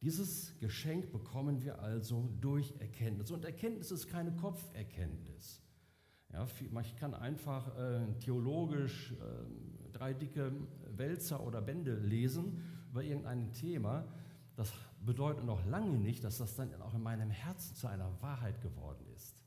Dieses 0.00 0.56
Geschenk 0.60 1.10
bekommen 1.10 1.62
wir 1.62 1.80
also 1.80 2.28
durch 2.40 2.74
Erkenntnis. 2.78 3.30
Und 3.30 3.44
Erkenntnis 3.44 3.90
ist 3.90 4.06
keine 4.06 4.32
Kopferkenntnis. 4.36 5.63
Ja, 6.34 6.48
man 6.72 6.84
kann 6.96 7.14
einfach 7.14 7.78
äh, 7.78 8.12
theologisch 8.18 9.12
äh, 9.12 9.92
drei 9.92 10.12
dicke 10.12 10.50
Wälzer 10.96 11.40
oder 11.46 11.62
Bände 11.62 11.94
lesen 11.94 12.60
über 12.90 13.04
irgendein 13.04 13.52
Thema. 13.52 14.04
Das 14.56 14.72
bedeutet 15.00 15.44
noch 15.44 15.64
lange 15.64 15.96
nicht, 15.96 16.24
dass 16.24 16.38
das 16.38 16.56
dann 16.56 16.74
auch 16.82 16.94
in 16.94 17.04
meinem 17.04 17.30
Herzen 17.30 17.76
zu 17.76 17.86
einer 17.86 18.20
Wahrheit 18.20 18.60
geworden 18.60 19.06
ist. 19.14 19.44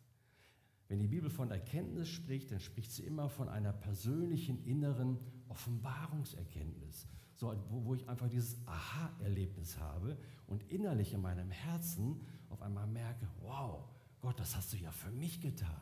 Wenn 0.88 1.00
die 1.00 1.10
Bibel 1.10 1.30
von 1.30 1.52
Erkenntnis 1.52 2.08
spricht, 2.08 2.52
dann 2.52 2.62
spricht 2.62 2.94
sie 2.94 3.04
immer 3.04 3.28
von 3.28 3.50
einer 3.50 3.74
persönlichen 3.74 4.64
inneren 4.64 5.18
Offenbarungserkenntnis, 5.50 7.06
so, 7.36 7.54
wo, 7.70 7.84
wo 7.84 7.96
ich 7.96 8.08
einfach 8.08 8.30
dieses 8.30 8.66
Aha-Erlebnis 8.66 9.78
habe 9.78 10.18
und 10.48 10.64
innerlich 10.72 11.14
in 11.14 11.22
meinem 11.22 11.52
Herzen 11.52 12.22
auf 12.48 12.62
einmal 12.62 12.88
merke, 12.88 13.28
wow, 13.42 13.84
Gott, 14.22 14.40
das 14.40 14.56
hast 14.56 14.72
du 14.72 14.78
ja 14.78 14.92
für 14.92 15.12
mich 15.12 15.42
getan. 15.42 15.82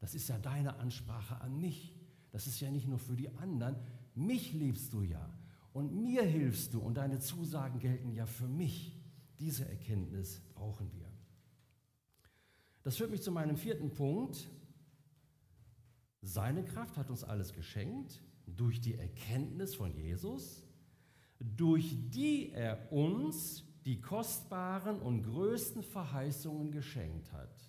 Das 0.00 0.14
ist 0.14 0.28
ja 0.28 0.38
deine 0.38 0.76
Ansprache 0.76 1.40
an 1.40 1.58
mich. 1.60 1.94
Das 2.30 2.46
ist 2.46 2.60
ja 2.60 2.70
nicht 2.70 2.86
nur 2.86 2.98
für 2.98 3.16
die 3.16 3.30
anderen, 3.36 3.76
mich 4.14 4.52
liebst 4.52 4.92
du 4.92 5.02
ja 5.02 5.32
und 5.72 5.94
mir 5.94 6.22
hilfst 6.22 6.74
du 6.74 6.80
und 6.80 6.94
deine 6.94 7.20
Zusagen 7.20 7.78
gelten 7.78 8.12
ja 8.12 8.26
für 8.26 8.48
mich. 8.48 8.96
Diese 9.38 9.68
Erkenntnis 9.68 10.40
brauchen 10.54 10.92
wir. 10.92 11.06
Das 12.82 12.96
führt 12.96 13.10
mich 13.10 13.22
zu 13.22 13.30
meinem 13.30 13.56
vierten 13.56 13.92
Punkt. 13.92 14.48
Seine 16.22 16.64
Kraft 16.64 16.96
hat 16.96 17.10
uns 17.10 17.22
alles 17.22 17.52
geschenkt 17.52 18.20
durch 18.46 18.80
die 18.80 18.94
Erkenntnis 18.94 19.74
von 19.74 19.94
Jesus, 19.94 20.66
durch 21.38 21.96
die 22.10 22.50
er 22.50 22.90
uns 22.92 23.64
die 23.84 24.00
kostbaren 24.00 25.00
und 25.00 25.22
größten 25.22 25.82
Verheißungen 25.82 26.72
geschenkt 26.72 27.32
hat. 27.32 27.67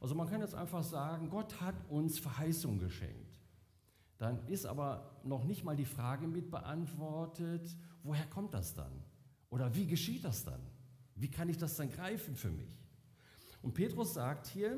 Also 0.00 0.14
man 0.14 0.28
kann 0.28 0.40
jetzt 0.40 0.54
einfach 0.54 0.84
sagen, 0.84 1.28
Gott 1.28 1.60
hat 1.60 1.74
uns 1.88 2.18
Verheißungen 2.18 2.78
geschenkt. 2.78 3.40
Dann 4.18 4.46
ist 4.48 4.66
aber 4.66 5.20
noch 5.24 5.44
nicht 5.44 5.64
mal 5.64 5.76
die 5.76 5.84
Frage 5.84 6.26
mit 6.26 6.50
beantwortet, 6.50 7.76
woher 8.02 8.26
kommt 8.26 8.54
das 8.54 8.74
dann? 8.74 8.92
Oder 9.50 9.74
wie 9.74 9.86
geschieht 9.86 10.24
das 10.24 10.44
dann? 10.44 10.60
Wie 11.14 11.30
kann 11.30 11.48
ich 11.48 11.56
das 11.56 11.76
dann 11.76 11.90
greifen 11.90 12.36
für 12.36 12.50
mich? 12.50 12.78
Und 13.62 13.74
Petrus 13.74 14.14
sagt 14.14 14.46
hier, 14.48 14.76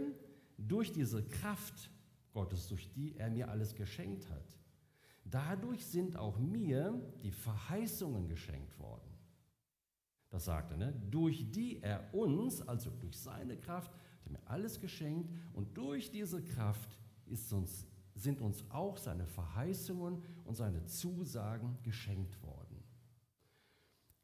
durch 0.57 0.93
diese 0.93 1.23
Kraft 1.23 1.91
Gottes, 2.33 2.69
durch 2.69 2.93
die 2.93 3.17
er 3.17 3.31
mir 3.31 3.49
alles 3.49 3.75
geschenkt 3.75 4.29
hat, 4.31 4.59
dadurch 5.25 5.85
sind 5.85 6.17
auch 6.17 6.39
mir 6.39 7.01
die 7.23 7.33
Verheißungen 7.33 8.29
geschenkt 8.29 8.79
worden. 8.79 9.11
Das 10.31 10.45
sagt 10.45 10.71
er, 10.71 10.77
ne? 10.77 10.95
durch 11.11 11.51
die 11.51 11.83
er 11.83 12.15
uns, 12.15 12.67
also 12.67 12.91
durch 12.91 13.19
seine 13.19 13.57
Kraft, 13.57 13.91
hat 14.25 14.31
mir 14.31 14.47
alles 14.47 14.81
geschenkt 14.81 15.31
und 15.53 15.77
durch 15.77 16.11
diese 16.11 16.43
Kraft 16.43 16.99
uns 17.27 17.87
sind 18.15 18.41
uns 18.41 18.65
auch 18.71 18.97
seine 18.97 19.27
Verheißungen 19.27 20.23
und 20.45 20.55
seine 20.55 20.85
Zusagen 20.87 21.79
geschenkt 21.83 22.43
worden. 22.43 22.83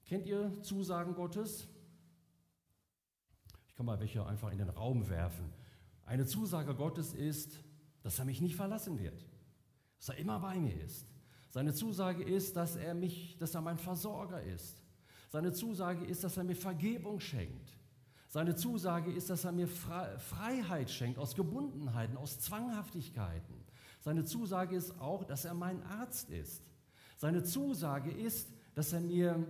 Kennt 0.05 0.27
ihr 0.27 0.63
Zusagen 0.63 1.15
Gottes? 1.15 1.69
Ich 3.67 3.75
kann 3.75 3.87
mal 3.87 3.99
welche 4.01 4.25
einfach 4.27 4.53
in 4.53 4.59
den 4.59 4.69
Raum 4.69 5.09
werfen. 5.09 5.53
Eine 6.05 6.27
Zusage 6.27 6.75
Gottes 6.75 7.15
ist, 7.15 7.61
dass 8.03 8.19
er 8.19 8.25
mich 8.25 8.41
nicht 8.41 8.55
verlassen 8.55 8.99
wird, 8.99 9.27
dass 9.99 10.11
er 10.11 10.19
immer 10.19 10.39
bei 10.41 10.59
mir 10.59 10.81
ist. 10.81 11.07
Seine 11.51 11.75
Zusage 11.75 12.23
ist, 12.23 12.55
dass 12.57 12.77
er 12.77 12.95
mich, 12.95 13.37
dass 13.39 13.55
er 13.55 13.63
mein 13.63 13.79
Versorger 13.79 14.43
ist. 14.43 14.83
Seine 15.29 15.53
Zusage 15.53 16.05
ist, 16.05 16.23
dass 16.23 16.37
er 16.37 16.45
mir 16.45 16.55
Vergebung 16.55 17.19
schenkt. 17.19 17.77
Seine 18.37 18.55
Zusage 18.55 19.11
ist, 19.11 19.31
dass 19.31 19.47
er 19.47 19.53
mir 19.53 19.67
Freiheit 19.67 20.91
schenkt 20.91 21.19
aus 21.19 21.35
Gebundenheiten, 21.35 22.19
aus 22.19 22.39
Zwanghaftigkeiten. 22.39 23.55
Seine 24.03 24.27
Zusage 24.27 24.77
ist 24.77 25.01
auch, 25.01 25.25
dass 25.25 25.47
er 25.47 25.55
mein 25.55 25.83
Arzt 25.85 26.29
ist. 26.29 26.63
Seine 27.17 27.45
Zusage 27.45 28.11
ist, 28.11 28.53
dass 28.75 28.93
er 28.93 29.01
mir, 29.01 29.43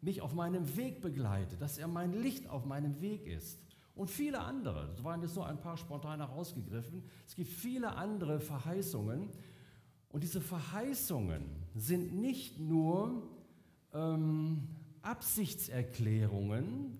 mich 0.00 0.20
auf 0.20 0.34
meinem 0.34 0.76
Weg 0.76 1.00
begleitet, 1.00 1.62
dass 1.62 1.78
er 1.78 1.86
mein 1.86 2.12
Licht 2.12 2.48
auf 2.48 2.64
meinem 2.64 3.00
Weg 3.00 3.24
ist. 3.24 3.60
Und 3.94 4.10
viele 4.10 4.40
andere, 4.40 4.88
das 4.88 5.04
waren 5.04 5.22
jetzt 5.22 5.36
nur 5.36 5.46
ein 5.46 5.60
paar 5.60 5.76
spontan 5.76 6.18
herausgegriffen, 6.18 7.04
es 7.28 7.36
gibt 7.36 7.50
viele 7.52 7.94
andere 7.94 8.40
Verheißungen. 8.40 9.30
Und 10.08 10.24
diese 10.24 10.40
Verheißungen 10.40 11.44
sind 11.76 12.20
nicht 12.20 12.58
nur 12.58 13.28
ähm, 13.92 14.66
Absichtserklärungen 15.02 16.98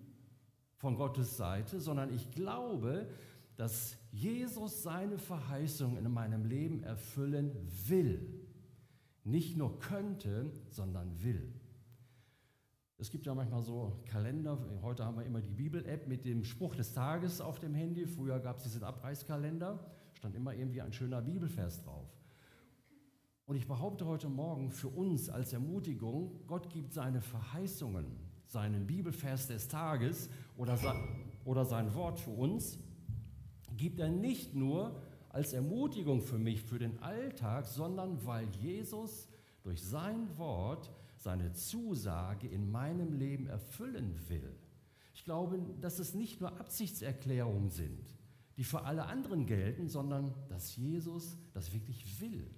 von 0.85 0.97
Gottes 0.97 1.39
Seite, 1.39 1.81
sondern 1.81 2.13
ich 2.13 2.31
glaube, 2.31 3.09
dass 3.57 3.97
Jesus 4.13 4.83
seine 4.83 5.17
Verheißung 5.17 5.97
in 5.97 6.13
meinem 6.13 6.45
Leben 6.45 6.83
erfüllen 6.83 7.53
will. 7.89 8.45
Nicht 9.25 9.57
nur 9.57 9.79
könnte, 9.79 10.51
sondern 10.69 11.23
will. 11.23 11.55
Es 12.99 13.11
gibt 13.11 13.25
ja 13.25 13.35
manchmal 13.35 13.63
so 13.63 13.99
Kalender. 14.05 14.59
Heute 14.83 15.07
haben 15.07 15.17
wir 15.17 15.25
immer 15.25 15.41
die 15.41 15.55
Bibel-App 15.55 16.07
mit 16.07 16.27
dem 16.27 16.45
Spruch 16.45 16.75
des 16.75 16.93
Tages 16.93 17.41
auf 17.41 17.59
dem 17.59 17.73
Handy. 17.75 18.07
Früher 18.07 18.39
gab 18.39 18.59
es 18.59 18.65
diesen 18.65 18.85
Abreißkalender. 18.85 19.83
Stand 20.13 20.37
immer 20.37 20.53
irgendwie 20.53 20.83
ein 20.83 20.93
schöner 20.93 21.23
Bibelvers 21.23 21.83
drauf. 21.83 22.15
Und 23.47 23.57
ich 23.57 23.67
behaupte 23.67 24.05
heute 24.05 24.29
Morgen 24.29 24.71
für 24.71 24.89
uns 24.89 25.31
als 25.31 25.55
Ermutigung, 25.55 26.47
Gott 26.47 26.69
gibt 26.69 26.93
seine 26.93 27.23
Verheißungen, 27.23 28.24
seinen 28.55 28.87
Bibelvers 28.87 29.49
des 29.49 29.69
Tages 29.69 30.31
oder 30.57 30.77
sein, 30.77 30.97
oder 31.45 31.65
sein 31.65 31.93
Wort 31.95 32.21
für 32.21 32.31
uns 32.31 32.79
gibt 33.77 33.99
er 33.99 34.09
nicht 34.09 34.55
nur 34.55 35.03
als 35.29 35.53
Ermutigung 35.53 36.23
für 36.23 36.39
mich, 36.39 36.63
für 36.63 36.79
den 36.79 37.03
Alltag, 37.03 37.67
sondern 37.67 38.25
weil 38.25 38.47
Jesus 38.63 39.29
durch 39.65 39.83
sein 39.83 40.39
Wort 40.39 40.93
seine 41.17 41.53
Zusage 41.53 42.47
in 42.47 42.71
meinem 42.71 43.13
Leben 43.13 43.49
erfüllen 43.49 44.15
will. 44.29 44.55
Ich 45.15 45.25
glaube, 45.25 45.59
dass 45.81 45.99
es 45.99 46.15
nicht 46.15 46.41
nur 46.41 46.61
Absichtserklärungen 46.61 47.71
sind, 47.71 48.15
die 48.57 48.63
für 48.63 48.85
alle 48.85 49.07
anderen 49.07 49.47
gelten, 49.47 49.89
sondern 49.89 50.33
dass 50.49 50.77
Jesus 50.77 51.37
das 51.53 51.73
wirklich 51.73 52.21
will. 52.21 52.49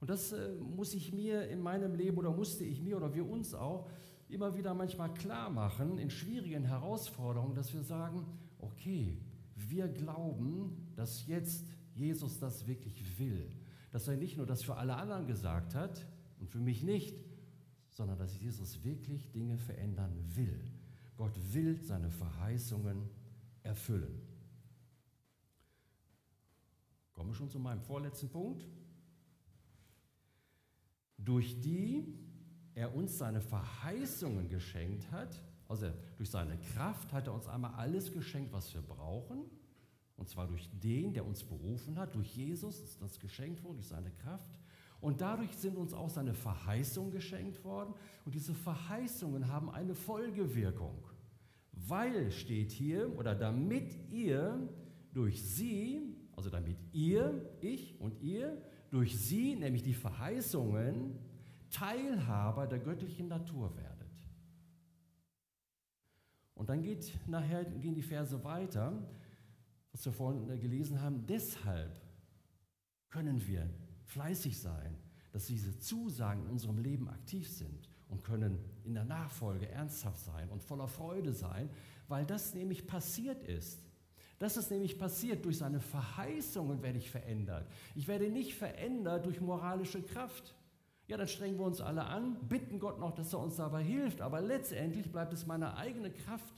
Und 0.00 0.08
das 0.08 0.32
äh, 0.32 0.54
muss 0.54 0.94
ich 0.94 1.12
mir 1.12 1.48
in 1.48 1.60
meinem 1.60 1.94
Leben 1.94 2.16
oder 2.16 2.30
musste 2.30 2.64
ich 2.64 2.80
mir 2.80 2.96
oder 2.96 3.14
wir 3.14 3.28
uns 3.28 3.52
auch 3.52 3.90
immer 4.28 4.56
wieder 4.56 4.74
manchmal 4.74 5.12
klar 5.14 5.50
machen 5.50 5.98
in 5.98 6.10
schwierigen 6.10 6.64
Herausforderungen, 6.64 7.54
dass 7.54 7.72
wir 7.72 7.82
sagen, 7.82 8.26
okay, 8.58 9.18
wir 9.54 9.88
glauben, 9.88 10.88
dass 10.96 11.26
jetzt 11.26 11.64
Jesus 11.94 12.38
das 12.38 12.66
wirklich 12.66 13.18
will. 13.18 13.50
Dass 13.90 14.06
er 14.06 14.16
nicht 14.16 14.36
nur 14.36 14.46
das 14.46 14.62
für 14.62 14.76
alle 14.76 14.96
anderen 14.96 15.26
gesagt 15.26 15.74
hat 15.74 16.06
und 16.38 16.48
für 16.50 16.60
mich 16.60 16.82
nicht, 16.82 17.24
sondern 17.90 18.18
dass 18.18 18.38
Jesus 18.38 18.84
wirklich 18.84 19.32
Dinge 19.32 19.58
verändern 19.58 20.14
will. 20.34 20.60
Gott 21.16 21.36
will 21.52 21.80
seine 21.82 22.10
Verheißungen 22.10 23.08
erfüllen. 23.62 24.22
Kommen 27.12 27.30
wir 27.30 27.34
schon 27.34 27.50
zu 27.50 27.58
meinem 27.58 27.80
vorletzten 27.80 28.28
Punkt. 28.28 28.64
Durch 31.16 31.60
die 31.60 32.14
er 32.78 32.94
uns 32.94 33.18
seine 33.18 33.40
Verheißungen 33.40 34.48
geschenkt 34.48 35.10
hat, 35.10 35.42
also 35.66 35.90
durch 36.16 36.30
seine 36.30 36.56
Kraft 36.74 37.12
hat 37.12 37.26
er 37.26 37.34
uns 37.34 37.48
einmal 37.48 37.74
alles 37.74 38.12
geschenkt, 38.12 38.52
was 38.52 38.72
wir 38.72 38.82
brauchen. 38.82 39.44
Und 40.16 40.28
zwar 40.28 40.46
durch 40.46 40.70
den, 40.80 41.12
der 41.12 41.26
uns 41.26 41.42
berufen 41.42 41.98
hat, 41.98 42.14
durch 42.14 42.36
Jesus 42.36 42.80
ist 42.80 43.02
das 43.02 43.18
geschenkt 43.18 43.62
worden, 43.64 43.76
durch 43.76 43.88
seine 43.88 44.10
Kraft. 44.12 44.48
Und 45.00 45.20
dadurch 45.20 45.52
sind 45.56 45.76
uns 45.76 45.92
auch 45.92 46.08
seine 46.08 46.34
Verheißungen 46.34 47.10
geschenkt 47.10 47.64
worden. 47.64 47.94
Und 48.24 48.34
diese 48.34 48.54
Verheißungen 48.54 49.48
haben 49.48 49.70
eine 49.70 49.94
Folgewirkung. 49.94 51.04
Weil 51.72 52.30
steht 52.30 52.70
hier, 52.70 53.16
oder 53.18 53.34
damit 53.34 54.08
ihr 54.10 54.68
durch 55.12 55.42
sie, 55.42 56.16
also 56.36 56.48
damit 56.48 56.76
ihr, 56.92 57.44
ich 57.60 58.00
und 58.00 58.20
ihr, 58.20 58.60
durch 58.90 59.18
sie, 59.18 59.56
nämlich 59.56 59.82
die 59.82 59.94
Verheißungen, 59.94 61.18
Teilhaber 61.70 62.66
der 62.66 62.78
göttlichen 62.78 63.28
Natur 63.28 63.76
werdet. 63.76 63.98
Und 66.54 66.68
dann 66.68 66.82
geht 66.82 67.12
nachher 67.26 67.64
gehen 67.64 67.94
die 67.94 68.02
Verse 68.02 68.42
weiter, 68.42 68.92
was 69.92 70.04
wir 70.04 70.12
vorhin 70.12 70.46
gelesen 70.60 71.00
haben. 71.00 71.24
Deshalb 71.26 72.00
können 73.10 73.46
wir 73.46 73.68
fleißig 74.04 74.58
sein, 74.58 74.96
dass 75.32 75.46
diese 75.46 75.78
Zusagen 75.78 76.44
in 76.44 76.50
unserem 76.50 76.78
Leben 76.78 77.08
aktiv 77.08 77.48
sind 77.48 77.88
und 78.08 78.24
können 78.24 78.58
in 78.84 78.94
der 78.94 79.04
Nachfolge 79.04 79.68
ernsthaft 79.68 80.18
sein 80.18 80.48
und 80.48 80.62
voller 80.62 80.88
Freude 80.88 81.32
sein, 81.32 81.70
weil 82.08 82.24
das 82.26 82.54
nämlich 82.54 82.86
passiert 82.86 83.44
ist. 83.44 83.84
Das 84.38 84.56
ist 84.56 84.70
nämlich 84.70 84.98
passiert. 84.98 85.44
Durch 85.44 85.58
seine 85.58 85.80
Verheißungen 85.80 86.82
werde 86.82 86.98
ich 86.98 87.10
verändert. 87.10 87.68
Ich 87.94 88.06
werde 88.08 88.30
nicht 88.30 88.54
verändert 88.54 89.26
durch 89.26 89.40
moralische 89.40 90.02
Kraft. 90.02 90.54
Ja, 91.08 91.16
dann 91.16 91.26
strengen 91.26 91.58
wir 91.58 91.64
uns 91.64 91.80
alle 91.80 92.04
an, 92.04 92.36
bitten 92.48 92.78
Gott 92.78 93.00
noch, 93.00 93.14
dass 93.14 93.32
er 93.32 93.40
uns 93.40 93.56
dabei 93.56 93.82
hilft, 93.82 94.20
aber 94.20 94.42
letztendlich 94.42 95.10
bleibt 95.10 95.32
es 95.32 95.46
meine 95.46 95.76
eigene 95.76 96.10
Kraft. 96.10 96.54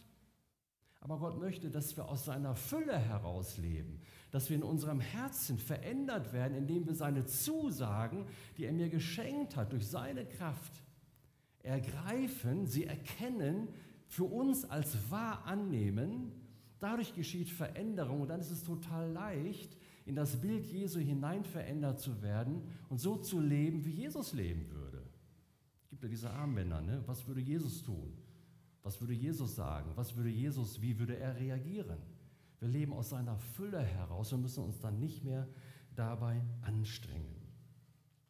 Aber 0.99 1.19
Gott 1.19 1.39
möchte, 1.39 1.71
dass 1.71 1.97
wir 1.97 2.09
aus 2.09 2.25
seiner 2.25 2.57
Fülle 2.57 2.99
heraus 2.99 3.59
leben, 3.59 4.03
dass 4.33 4.51
wir 4.51 4.57
in 4.57 4.65
unserem 4.65 4.99
Herzen 5.01 5.57
verändert 5.57 6.33
werden, 6.33 6.57
indem 6.57 6.85
wir 6.85 6.95
seine 6.95 7.25
Zusagen, 7.25 8.27
die 8.59 8.65
er 8.65 8.73
mir 8.73 8.89
geschenkt 8.89 9.55
hat, 9.55 9.73
durch 9.73 9.87
seine 9.87 10.27
Kraft 10.27 10.73
ergreifen, 11.63 12.67
sie 12.67 12.87
erkennen, 12.87 13.69
für 14.09 14.25
uns 14.25 14.69
als 14.69 14.97
wahr 15.11 15.45
annehmen. 15.47 16.33
Dadurch 16.81 17.15
geschieht 17.15 17.49
Veränderung 17.49 18.23
und 18.23 18.29
dann 18.29 18.41
ist 18.41 18.51
es 18.51 18.65
total 18.65 19.13
leicht, 19.13 19.77
in 20.11 20.17
das 20.17 20.41
Bild 20.41 20.67
Jesu 20.67 20.99
hinein 20.99 21.45
verändert 21.45 22.01
zu 22.01 22.21
werden 22.21 22.63
und 22.89 22.99
so 22.99 23.17
zu 23.17 23.39
leben, 23.39 23.85
wie 23.85 23.93
Jesus 23.93 24.33
leben 24.33 24.69
würde. 24.69 25.05
Es 25.85 25.89
gibt 25.89 26.03
ja 26.03 26.09
diese 26.09 26.31
Armbänder, 26.31 26.81
ne? 26.81 27.01
was 27.07 27.29
würde 27.29 27.41
Jesus 27.41 27.85
tun? 27.85 28.13
Was 28.83 29.01
würde 29.01 29.13
Jesus 29.13 29.55
sagen? 29.55 29.93
Was 29.95 30.17
würde 30.17 30.29
Jesus, 30.29 30.83
wie 30.83 30.99
würde 30.99 31.17
er 31.17 31.37
reagieren? 31.37 31.99
Wir 32.59 32.67
leben 32.67 32.93
aus 32.93 33.11
seiner 33.11 33.39
Fülle 33.39 33.85
heraus 33.85 34.33
und 34.33 34.43
müssen 34.43 34.65
uns 34.65 34.81
dann 34.81 34.99
nicht 34.99 35.23
mehr 35.23 35.47
dabei 35.95 36.43
anstrengen. 36.63 37.37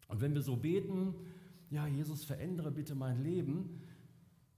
Und 0.08 0.20
wenn 0.20 0.34
wir 0.34 0.42
so 0.42 0.56
beten, 0.56 1.14
ja, 1.70 1.86
Jesus, 1.86 2.24
verändere 2.24 2.72
bitte 2.72 2.94
mein 2.94 3.22
Leben, 3.22 3.80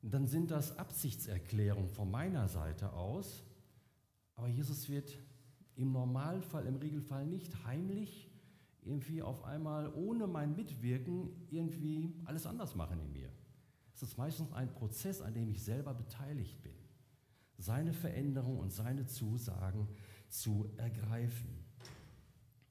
dann 0.02 0.26
sind 0.26 0.50
das 0.50 0.76
Absichtserklärungen 0.76 1.88
von 1.88 2.11
meiner 2.11 2.48
Seite 2.48 2.92
aus. 2.92 3.44
Aber 4.35 4.48
Jesus 4.48 4.88
wird 4.88 5.16
im 5.76 5.92
Normalfall, 5.92 6.66
im 6.66 6.76
Regelfall 6.76 7.26
nicht 7.26 7.64
heimlich 7.64 8.30
irgendwie 8.85 9.22
auf 9.22 9.44
einmal 9.44 9.92
ohne 9.94 10.26
mein 10.26 10.56
Mitwirken 10.56 11.30
irgendwie 11.50 12.14
alles 12.24 12.46
anders 12.46 12.74
machen 12.74 13.00
in 13.00 13.12
mir. 13.12 13.30
Es 13.94 14.02
ist 14.02 14.18
meistens 14.18 14.52
ein 14.52 14.72
Prozess, 14.72 15.20
an 15.20 15.35
dem 15.35 15.48
ich 15.48 15.62
selber 15.62 15.94
beteiligt 15.94 16.62
bin. 16.62 16.74
Seine 17.58 17.92
Veränderung 17.92 18.58
und 18.58 18.72
seine 18.72 19.06
Zusagen 19.06 19.88
zu 20.28 20.70
ergreifen. 20.78 21.64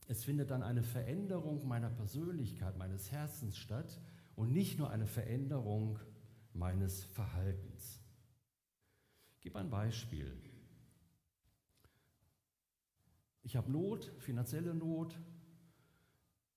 Es 0.08 0.26
findet 0.26 0.52
dann 0.52 0.64
eine 0.64 0.84
Veränderung 0.84 1.66
meiner 1.68 1.90
Persönlichkeit, 1.90 2.78
meines 2.78 3.12
Herzens 3.12 3.56
statt 3.58 4.02
und 4.36 4.52
nicht 4.52 4.78
nur 4.78 4.90
eine 4.90 5.08
Veränderung 5.08 6.00
meines 6.54 7.04
Verhaltens. 7.04 8.02
Ich 9.32 9.40
gebe 9.42 9.58
ein 9.60 9.70
Beispiel. 9.70 10.38
Ich 13.44 13.56
habe 13.56 13.72
Not, 13.72 14.12
finanzielle 14.20 14.74
Not. 14.74 15.20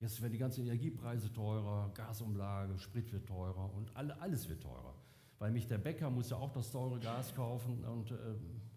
Jetzt 0.01 0.21
werden 0.21 0.33
die 0.33 0.39
ganzen 0.39 0.63
Energiepreise 0.63 1.33
teurer, 1.33 1.91
Gasumlage, 1.95 2.79
Sprit 2.79 3.13
wird 3.13 3.27
teurer 3.27 3.73
und 3.73 3.97
alle, 3.97 4.21
alles 4.21 4.49
wird 4.49 4.63
teurer. 4.63 4.95
Weil 5.39 5.51
mich 5.51 5.67
der 5.67 5.79
Bäcker 5.79 6.11
muss 6.11 6.31
ja 6.31 6.37
auch 6.37 6.53
das 6.53 6.71
teure 6.71 7.01
Gas 7.01 7.35
kaufen 7.35 7.85
und 7.85 8.11
äh, 8.11 8.17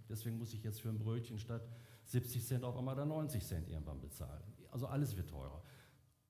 deswegen 0.08 0.38
muss 0.38 0.54
ich 0.54 0.64
jetzt 0.64 0.82
für 0.82 0.90
ein 0.90 0.98
Brötchen 0.98 1.38
statt 1.38 1.68
70 2.06 2.46
Cent 2.46 2.64
auf 2.64 2.78
einmal 2.78 2.96
dann 2.96 3.10
90 3.10 3.46
Cent 3.46 3.70
irgendwann 3.70 4.00
bezahlen. 4.00 4.44
Also 4.72 4.88
alles 4.88 5.18
wird 5.18 5.30
teurer. 5.30 5.62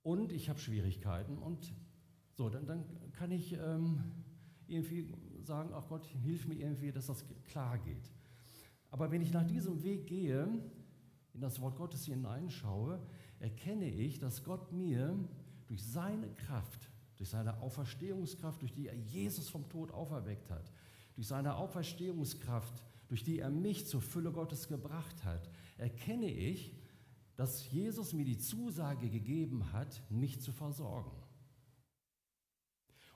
Und 0.01 0.31
ich 0.31 0.49
habe 0.49 0.59
Schwierigkeiten 0.59 1.37
und 1.37 1.73
so, 2.33 2.49
dann, 2.49 2.65
dann 2.65 2.85
kann 3.13 3.31
ich 3.31 3.53
ähm, 3.53 4.03
irgendwie 4.67 5.13
sagen, 5.43 5.71
ach 5.73 5.87
Gott, 5.87 6.05
hilf 6.23 6.47
mir 6.47 6.55
irgendwie, 6.55 6.91
dass 6.91 7.07
das 7.07 7.25
klar 7.45 7.77
geht. 7.77 8.11
Aber 8.89 9.11
wenn 9.11 9.21
ich 9.21 9.33
nach 9.33 9.45
diesem 9.45 9.83
Weg 9.83 10.07
gehe, 10.07 10.47
in 11.37 11.41
das 11.41 11.61
Wort 11.61 11.75
Gottes 11.75 12.05
hineinschaue, 12.05 12.99
erkenne 13.39 13.87
ich, 13.87 14.17
dass 14.17 14.43
Gott 14.43 14.71
mir 14.71 15.15
durch 15.67 15.85
seine 15.85 16.33
Kraft, 16.33 16.89
durch 17.15 17.29
seine 17.29 17.61
Auferstehungskraft, 17.61 18.59
durch 18.63 18.73
die 18.73 18.87
er 18.87 18.95
Jesus 18.95 19.47
vom 19.47 19.69
Tod 19.69 19.91
auferweckt 19.91 20.49
hat, 20.49 20.71
durch 21.13 21.27
seine 21.27 21.55
Auferstehungskraft, 21.55 22.81
durch 23.07 23.23
die 23.23 23.37
er 23.37 23.51
mich 23.51 23.85
zur 23.85 24.01
Fülle 24.01 24.31
Gottes 24.31 24.67
gebracht 24.67 25.23
hat, 25.23 25.47
erkenne 25.77 26.25
ich, 26.25 26.75
dass 27.35 27.71
Jesus 27.71 28.13
mir 28.13 28.25
die 28.25 28.39
Zusage 28.39 29.07
gegeben 29.07 29.71
hat, 29.71 30.01
mich 30.09 30.41
zu 30.41 30.51
versorgen. 30.51 31.11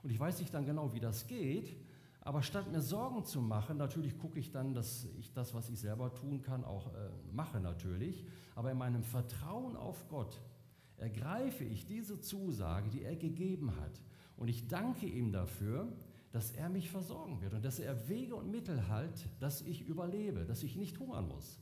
Und 0.04 0.10
ich 0.10 0.20
weiß 0.20 0.38
nicht 0.38 0.54
dann 0.54 0.64
genau, 0.64 0.94
wie 0.94 1.00
das 1.00 1.26
geht, 1.26 1.74
aber 2.24 2.42
statt 2.42 2.70
mir 2.70 2.80
Sorgen 2.80 3.24
zu 3.24 3.40
machen, 3.40 3.76
natürlich 3.76 4.16
gucke 4.16 4.38
ich 4.38 4.52
dann, 4.52 4.74
dass 4.74 5.08
ich 5.18 5.32
das, 5.32 5.54
was 5.54 5.68
ich 5.70 5.80
selber 5.80 6.14
tun 6.14 6.40
kann, 6.40 6.64
auch 6.64 6.94
äh, 6.94 7.10
mache 7.32 7.58
natürlich. 7.58 8.24
Aber 8.54 8.70
in 8.70 8.78
meinem 8.78 9.02
Vertrauen 9.02 9.76
auf 9.76 10.08
Gott 10.08 10.40
ergreife 10.96 11.64
ich 11.64 11.84
diese 11.86 12.20
Zusage, 12.20 12.90
die 12.90 13.02
er 13.02 13.16
gegeben 13.16 13.74
hat. 13.76 14.00
Und 14.36 14.48
ich 14.48 14.68
danke 14.68 15.06
ihm 15.06 15.32
dafür, 15.32 15.92
dass 16.30 16.52
er 16.52 16.68
mich 16.68 16.90
versorgen 16.90 17.40
wird 17.42 17.54
und 17.54 17.64
dass 17.64 17.80
er 17.80 18.08
Wege 18.08 18.36
und 18.36 18.50
Mittel 18.50 18.88
hat, 18.88 19.28
dass 19.40 19.60
ich 19.60 19.82
überlebe, 19.82 20.44
dass 20.44 20.62
ich 20.62 20.76
nicht 20.76 20.98
hungern 21.00 21.26
muss. 21.26 21.60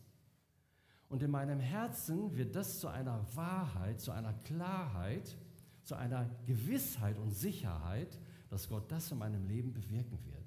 Und 1.09 1.23
in 1.23 1.31
meinem 1.31 1.59
Herzen 1.59 2.37
wird 2.37 2.55
das 2.55 2.79
zu 2.79 2.89
einer 2.89 3.25
Wahrheit, 3.35 4.01
zu 4.01 4.13
einer 4.13 4.35
Klarheit, 4.45 5.37
zu 5.83 5.97
einer 5.97 6.31
Gewissheit 6.47 7.19
und 7.19 7.31
Sicherheit, 7.31 8.21
dass 8.49 8.69
Gott 8.69 8.93
das 8.93 9.11
in 9.11 9.19
meinem 9.19 9.47
Leben 9.47 9.73
bewirken 9.73 10.19
wird. 10.27 10.40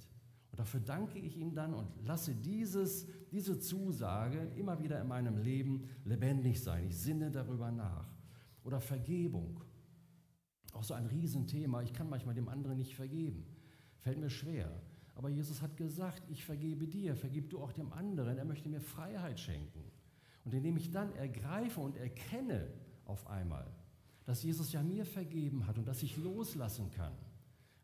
Und 0.53 0.59
dafür 0.59 0.81
danke 0.81 1.17
ich 1.17 1.35
ihm 1.35 1.55
dann 1.55 1.73
und 1.73 1.87
lasse 2.05 2.35
dieses, 2.35 3.07
diese 3.31 3.57
Zusage 3.57 4.37
immer 4.55 4.77
wieder 4.77 5.01
in 5.01 5.07
meinem 5.07 5.39
Leben 5.39 5.89
lebendig 6.05 6.61
sein. 6.61 6.85
Ich 6.85 6.95
sinne 6.95 7.31
darüber 7.31 7.71
nach. 7.71 8.07
Oder 8.63 8.79
Vergebung. 8.79 9.63
Auch 10.73 10.83
so 10.83 10.93
ein 10.93 11.07
Riesenthema. 11.07 11.81
Ich 11.81 11.91
kann 11.91 12.07
manchmal 12.07 12.35
dem 12.35 12.49
anderen 12.49 12.77
nicht 12.77 12.93
vergeben. 12.93 13.47
Fällt 13.97 14.19
mir 14.19 14.29
schwer. 14.29 14.79
Aber 15.15 15.27
Jesus 15.27 15.63
hat 15.63 15.75
gesagt, 15.75 16.21
ich 16.29 16.45
vergebe 16.45 16.87
dir, 16.87 17.15
vergib 17.15 17.49
du 17.49 17.59
auch 17.59 17.71
dem 17.71 17.91
anderen. 17.91 18.37
Er 18.37 18.45
möchte 18.45 18.69
mir 18.69 18.79
Freiheit 18.79 19.39
schenken. 19.39 19.83
Und 20.45 20.53
indem 20.53 20.77
ich 20.77 20.91
dann 20.91 21.11
ergreife 21.15 21.81
und 21.81 21.97
erkenne 21.97 22.71
auf 23.05 23.25
einmal, 23.25 23.65
dass 24.25 24.43
Jesus 24.43 24.71
ja 24.71 24.83
mir 24.83 25.03
vergeben 25.03 25.65
hat 25.65 25.79
und 25.79 25.87
dass 25.87 26.03
ich 26.03 26.15
loslassen 26.15 26.91
kann, 26.91 27.13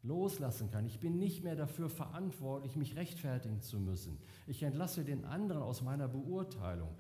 loslassen 0.04 0.70
kann. 0.72 0.86
Ich 0.86 1.00
bin 1.00 1.18
nicht 1.18 1.44
mehr 1.44 1.56
dafür 1.56 1.90
verantwortlich, 1.90 2.76
mich 2.76 2.96
rechtfertigen 2.96 3.62
zu 3.62 3.80
müssen. 3.80 4.18
Ich 4.48 4.64
entlasse 4.64 5.04
den 5.04 5.26
anderen 5.26 5.62
aus 5.62 5.82
meiner 5.82 6.08
Beurteilung. 6.08 6.96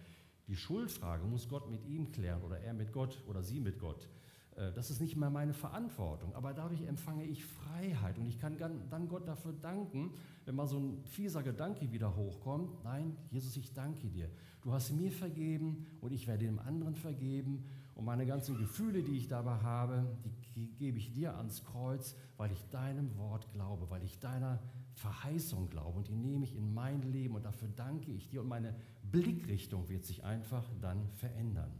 Die 0.47 0.55
Schuldfrage 0.55 1.25
muss 1.25 1.47
Gott 1.47 1.69
mit 1.69 1.85
ihm 1.85 2.11
klären 2.11 2.41
oder 2.41 2.59
er 2.59 2.73
mit 2.73 2.91
Gott 2.91 3.23
oder 3.27 3.43
sie 3.43 3.59
mit 3.59 3.79
Gott. 3.79 4.09
Äh, 4.55 4.71
das 4.73 4.89
ist 4.89 4.99
nicht 4.99 5.15
mehr 5.15 5.29
meine 5.29 5.53
Verantwortung, 5.53 6.35
aber 6.35 6.53
dadurch 6.53 6.81
empfange 6.81 7.23
ich 7.23 7.45
Freiheit 7.45 8.17
und 8.17 8.27
ich 8.27 8.39
kann 8.39 8.57
dann 8.89 9.07
Gott 9.07 9.27
dafür 9.27 9.53
danken, 9.53 10.11
wenn 10.45 10.55
mal 10.55 10.67
so 10.67 10.79
ein 10.79 11.03
fieser 11.05 11.43
Gedanke 11.43 11.91
wieder 11.91 12.15
hochkommt. 12.15 12.83
Nein, 12.83 13.15
Jesus, 13.31 13.55
ich 13.57 13.73
danke 13.73 14.09
dir. 14.09 14.29
Du 14.61 14.73
hast 14.73 14.91
mir 14.91 15.11
vergeben 15.11 15.85
und 16.01 16.11
ich 16.11 16.27
werde 16.27 16.45
dem 16.45 16.59
anderen 16.59 16.95
vergeben 16.95 17.63
und 17.99 18.05
meine 18.05 18.25
ganzen 18.25 18.57
Gefühle, 18.57 19.03
die 19.03 19.17
ich 19.17 19.27
dabei 19.27 19.57
habe, 19.57 20.07
die 20.55 20.73
gebe 20.77 20.97
ich 20.97 21.11
dir 21.11 21.35
ans 21.35 21.65
Kreuz, 21.65 22.15
weil 22.37 22.49
ich 22.49 22.63
deinem 22.69 23.17
Wort 23.17 23.51
glaube, 23.51 23.89
weil 23.89 24.01
ich 24.03 24.19
deiner 24.19 24.63
Verheißung 24.93 25.69
glaube 25.69 25.97
und 25.97 26.07
die 26.07 26.15
nehme 26.15 26.45
ich 26.45 26.55
in 26.55 26.73
mein 26.73 27.01
Leben 27.01 27.35
und 27.35 27.43
dafür 27.43 27.67
danke 27.75 28.09
ich 28.11 28.29
dir 28.29 28.39
und 28.39 28.47
meine 28.47 28.73
Blickrichtung 29.03 29.89
wird 29.89 30.05
sich 30.05 30.23
einfach 30.23 30.63
dann 30.79 31.09
verändern. 31.09 31.73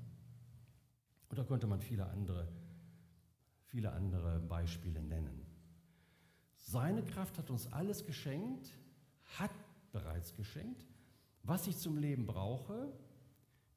Und 1.29 1.39
da 1.39 1.45
könnte 1.45 1.67
man 1.67 1.79
viele 1.79 2.05
andere, 2.09 2.49
viele 3.63 3.93
andere 3.93 4.41
Beispiele 4.41 5.01
nennen. 5.01 5.45
Seine 6.57 7.01
Kraft 7.01 7.37
hat 7.37 7.49
uns 7.49 7.71
alles 7.71 8.05
geschenkt, 8.05 8.73
hat 9.37 9.51
bereits 9.93 10.35
geschenkt, 10.35 10.85
was 11.43 11.65
ich 11.67 11.77
zum 11.77 11.95
Leben 11.95 12.25
brauche. 12.25 12.91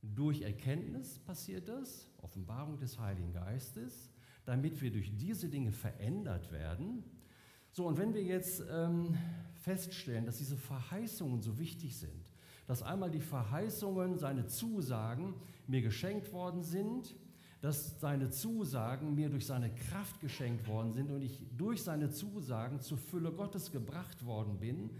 Durch 0.02 0.42
Erkenntnis 0.42 1.20
passiert 1.20 1.68
das, 1.68 2.10
Offenbarung 2.20 2.76
des 2.76 2.98
Heiligen 2.98 3.32
Geistes, 3.32 4.10
damit 4.44 4.82
wir 4.82 4.90
durch 4.90 5.16
diese 5.16 5.48
Dinge 5.48 5.70
verändert 5.70 6.50
werden. 6.50 7.04
So, 7.70 7.86
und 7.86 7.96
wenn 7.98 8.12
wir 8.12 8.22
jetzt 8.22 8.64
ähm, 8.70 9.16
feststellen, 9.54 10.26
dass 10.26 10.38
diese 10.38 10.56
Verheißungen 10.56 11.40
so 11.40 11.58
wichtig 11.58 11.96
sind, 11.96 12.32
dass 12.66 12.82
einmal 12.82 13.10
die 13.10 13.20
Verheißungen, 13.20 14.18
seine 14.18 14.46
Zusagen 14.46 15.34
mir 15.68 15.82
geschenkt 15.82 16.32
worden 16.32 16.62
sind, 16.62 17.14
dass 17.60 18.00
seine 18.00 18.28
Zusagen 18.30 19.14
mir 19.14 19.30
durch 19.30 19.46
seine 19.46 19.72
Kraft 19.72 20.20
geschenkt 20.20 20.66
worden 20.66 20.92
sind 20.92 21.12
und 21.12 21.22
ich 21.22 21.44
durch 21.56 21.82
seine 21.82 22.10
Zusagen 22.10 22.80
zur 22.80 22.98
Fülle 22.98 23.30
Gottes 23.30 23.70
gebracht 23.70 24.26
worden 24.26 24.58
bin, 24.58 24.90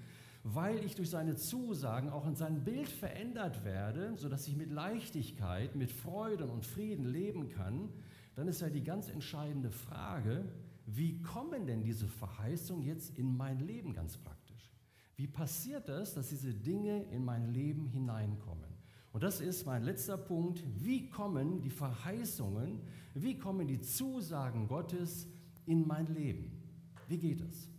weil 0.44 0.85
ich 0.85 0.94
durch 0.94 1.11
seine 1.11 1.37
Zusagen 1.37 2.09
auch 2.09 2.26
in 2.26 2.35
sein 2.35 2.64
Bild 2.64 2.88
verändert 2.88 3.64
werde, 3.64 4.16
sodass 4.16 4.48
ich 4.48 4.57
mit 4.57 4.70
Leichtigkeit, 4.70 5.76
mit 5.76 5.90
Freude 5.90 6.46
und 6.46 6.66
Frieden 6.66 7.05
leben 7.05 7.48
kann, 7.48 7.88
dann 8.35 8.48
ist 8.48 8.61
ja 8.61 8.68
die 8.68 8.83
ganz 8.83 9.09
entscheidende 9.09 9.70
Frage, 9.70 10.44
wie 10.87 11.22
kommen 11.22 11.66
denn 11.66 11.83
diese 11.83 12.09
Verheißungen 12.09 12.85
jetzt 12.85 13.16
in 13.18 13.37
mein 13.37 13.61
Leben 13.61 13.92
ganz 13.92 14.16
praktisch? 14.16 14.72
Wie 15.16 15.28
passiert 15.28 15.88
das, 15.88 16.14
dass 16.14 16.31
diese 16.31 16.52
Dinge 16.52 17.05
in 17.05 17.24
mein 17.24 17.52
Leben 17.52 17.87
hineinkommen? 17.87 18.72
Und 19.12 19.22
das 19.22 19.40
ist 19.40 19.66
mein 19.66 19.85
letzter 19.85 20.16
Punkt. 20.16 20.64
Wie 20.83 21.09
kommen 21.09 21.61
die 21.61 21.70
Verheißungen, 21.70 22.81
wie 23.14 23.38
kommen 23.38 23.68
die 23.68 23.81
Zusagen 23.81 24.66
Gottes 24.66 25.28
in 25.66 25.87
mein 25.87 26.07
Leben? 26.07 26.50
Wie 27.09 27.18
geht 27.18 27.42
es? 27.42 27.71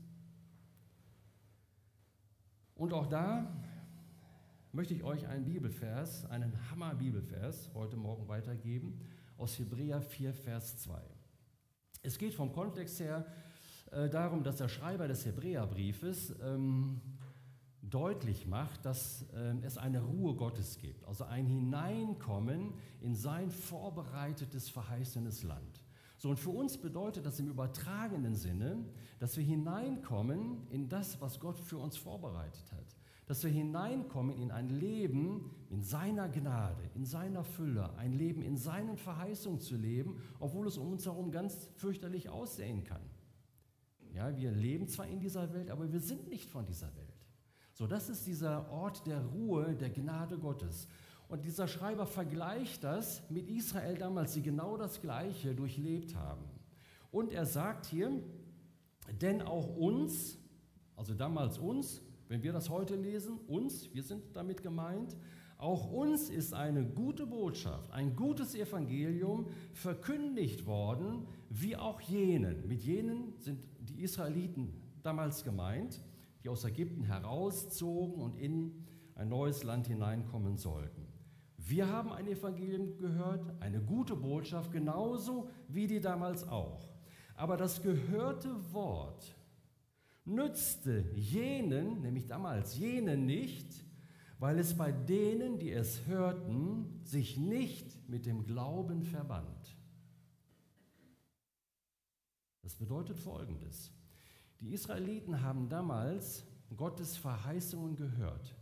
Und 2.75 2.93
auch 2.93 3.07
da 3.07 3.51
möchte 4.71 4.93
ich 4.93 5.03
euch 5.03 5.27
einen 5.27 5.45
Bibelvers, 5.45 6.25
einen 6.25 6.53
Hammer-Bibelvers 6.71 7.69
heute 7.75 7.95
Morgen 7.95 8.27
weitergeben 8.27 8.99
aus 9.38 9.59
Hebräer 9.59 10.01
4, 10.01 10.33
Vers 10.33 10.77
2. 10.79 10.99
Es 12.01 12.17
geht 12.17 12.33
vom 12.33 12.51
Kontext 12.51 12.99
her 12.99 13.25
äh, 13.91 14.09
darum, 14.09 14.43
dass 14.43 14.57
der 14.57 14.67
Schreiber 14.69 15.07
des 15.07 15.25
Hebräerbriefes 15.25 16.36
ähm, 16.41 16.99
deutlich 17.81 18.47
macht, 18.47 18.86
dass 18.86 19.23
äh, 19.33 19.55
es 19.62 19.77
eine 19.77 20.01
Ruhe 20.01 20.36
Gottes 20.36 20.79
gibt, 20.79 21.05
also 21.05 21.25
ein 21.25 21.45
Hineinkommen 21.45 22.73
in 23.01 23.13
sein 23.13 23.51
vorbereitetes, 23.51 24.69
verheißenes 24.69 25.43
Land. 25.43 25.83
So, 26.23 26.29
und 26.29 26.39
für 26.39 26.51
uns 26.51 26.77
bedeutet 26.77 27.25
das 27.25 27.41
im 27.41 27.49
übertragenen 27.49 28.33
Sinne, 28.33 28.86
dass 29.19 29.36
wir 29.36 29.43
hineinkommen 29.43 30.65
in 30.69 30.88
das, 30.88 31.19
was 31.19 31.38
Gott 31.38 31.59
für 31.59 31.77
uns 31.77 31.97
vorbereitet 31.97 32.71
hat. 32.71 32.95
Dass 33.25 33.43
wir 33.43 33.51
hineinkommen 33.51 34.33
in 34.38 34.49
ein 34.49 34.69
Leben 34.69 35.51
in 35.69 35.83
seiner 35.83 36.29
Gnade, 36.29 36.81
in 36.95 37.03
seiner 37.03 37.43
Fülle, 37.43 37.93
ein 37.97 38.13
Leben 38.13 38.41
in 38.41 38.55
seinen 38.55 38.95
Verheißungen 38.95 39.59
zu 39.59 39.75
leben, 39.75 40.21
obwohl 40.39 40.65
es 40.65 40.77
um 40.77 40.93
uns 40.93 41.05
herum 41.05 41.29
ganz 41.29 41.67
fürchterlich 41.75 42.29
aussehen 42.29 42.86
kann. 42.86 43.01
Ja, 44.13 44.33
wir 44.38 44.51
leben 44.51 44.88
zwar 44.88 45.07
in 45.07 45.19
dieser 45.19 45.53
Welt, 45.53 45.69
aber 45.69 45.91
wir 45.91 45.99
sind 45.99 46.29
nicht 46.29 46.49
von 46.49 46.65
dieser 46.65 46.95
Welt. 46.95 47.19
So, 47.73 47.86
das 47.86 48.07
ist 48.07 48.27
dieser 48.27 48.71
Ort 48.71 49.05
der 49.07 49.19
Ruhe, 49.25 49.75
der 49.75 49.89
Gnade 49.89 50.38
Gottes. 50.38 50.88
Und 51.27 51.45
dieser 51.45 51.67
Schreiber 51.67 52.05
vergleicht 52.05 52.83
das 52.83 53.27
mit 53.29 53.49
Israel 53.49 53.97
damals, 53.97 54.33
die 54.33 54.41
genau 54.41 54.77
das 54.77 55.01
Gleiche 55.01 55.55
durchlebt 55.55 56.15
haben. 56.15 56.43
Und 57.12 57.31
er 57.31 57.45
sagt 57.45 57.86
hier, 57.86 58.12
denn 59.21 59.41
auch 59.41 59.75
uns, 59.75 60.38
also 60.95 61.13
damals 61.13 61.57
uns, 61.57 62.01
wenn 62.27 62.43
wir 62.43 62.53
das 62.53 62.69
heute 62.69 62.95
lesen, 62.95 63.39
uns, 63.47 63.93
wir 63.93 64.03
sind 64.03 64.36
damit 64.36 64.63
gemeint, 64.63 65.15
auch 65.57 65.91
uns 65.91 66.29
ist 66.29 66.53
eine 66.53 66.83
gute 66.83 67.25
Botschaft, 67.25 67.91
ein 67.91 68.15
gutes 68.15 68.53
Evangelium 68.53 69.47
verkündigt 69.71 70.65
worden, 70.65 71.27
wie 71.49 71.77
auch 71.77 72.01
jenen. 72.01 72.67
Mit 72.67 72.83
jenen 72.83 73.33
sind 73.39 73.63
die 73.79 74.01
Israeliten 74.01 74.73
damals 75.03 75.43
gemeint, 75.43 76.01
die 76.43 76.49
aus 76.49 76.65
Ägypten 76.65 77.03
herauszogen 77.03 78.21
und 78.21 78.36
in 78.36 78.83
ein 79.15 79.29
neues 79.29 79.63
Land 79.63 79.88
hineinkommen 79.88 80.57
sollten. 80.57 81.03
Wir 81.65 81.88
haben 81.88 82.12
ein 82.12 82.28
Evangelium 82.28 82.97
gehört, 82.97 83.49
eine 83.62 83.82
gute 83.82 84.17
Botschaft, 84.17 84.71
genauso 84.71 85.49
wie 85.69 85.88
die 85.88 86.02
damals 86.02 86.45
auch. 86.47 86.89
Aber 87.36 87.56
das 87.56 87.82
gehörte 87.82 88.49
Wort 88.73 89.36
nützte 90.26 91.06
jenen, 91.15 92.02
nämlich 92.02 92.28
damals 92.28 92.78
jenen 92.78 93.26
nicht, 93.26 93.86
weil 94.39 94.60
es 94.60 94.76
bei 94.76 94.91
denen, 94.91 95.58
die 95.58 95.71
es 95.71 96.06
hörten, 96.06 96.99
sich 97.06 97.38
nicht 97.38 98.10
mit 98.10 98.26
dem 98.26 98.43
Glauben 98.43 99.04
verband. 99.04 99.78
Das 102.62 102.76
bedeutet 102.76 103.17
Folgendes. 103.17 103.91
Die 104.60 104.73
Israeliten 104.73 105.41
haben 105.41 105.69
damals 105.69 106.45
Gottes 106.76 107.15
Verheißungen 107.15 107.95
gehört. 107.95 108.54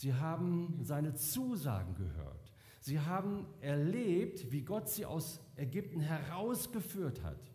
Sie 0.00 0.14
haben 0.14 0.78
seine 0.80 1.12
Zusagen 1.12 1.94
gehört. 1.94 2.54
Sie 2.80 2.98
haben 2.98 3.44
erlebt, 3.60 4.50
wie 4.50 4.62
Gott 4.62 4.88
sie 4.88 5.04
aus 5.04 5.40
Ägypten 5.56 6.00
herausgeführt 6.00 7.22
hat. 7.22 7.52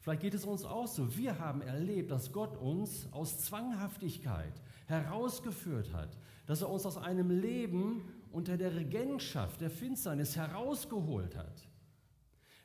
Vielleicht 0.00 0.22
geht 0.22 0.34
es 0.34 0.44
uns 0.44 0.64
auch 0.64 0.88
so. 0.88 1.16
Wir 1.16 1.38
haben 1.38 1.62
erlebt, 1.62 2.10
dass 2.10 2.32
Gott 2.32 2.56
uns 2.56 3.06
aus 3.12 3.38
Zwanghaftigkeit 3.38 4.60
herausgeführt 4.86 5.92
hat, 5.92 6.18
dass 6.46 6.60
er 6.60 6.68
uns 6.68 6.84
aus 6.86 6.96
einem 6.96 7.30
Leben 7.30 8.02
unter 8.32 8.56
der 8.56 8.74
Regentschaft 8.74 9.60
der 9.60 9.70
Finsternis 9.70 10.34
herausgeholt 10.34 11.36
hat. 11.36 11.68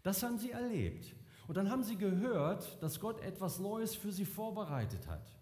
Das 0.01 0.23
haben 0.23 0.39
sie 0.39 0.49
erlebt. 0.49 1.15
Und 1.47 1.57
dann 1.57 1.69
haben 1.69 1.83
sie 1.83 1.95
gehört, 1.95 2.81
dass 2.81 2.99
Gott 2.99 3.21
etwas 3.21 3.59
Neues 3.59 3.93
für 3.93 4.11
sie 4.11 4.25
vorbereitet 4.25 5.05
hat. 5.07 5.36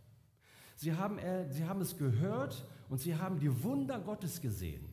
Sie 0.76 0.94
haben, 0.94 1.20
sie 1.50 1.66
haben 1.66 1.82
es 1.82 1.98
gehört 1.98 2.68
und 2.90 3.00
sie 3.00 3.16
haben 3.16 3.40
die 3.40 3.64
Wunder 3.64 4.00
Gottes 4.00 4.42
gesehen. 4.42 4.86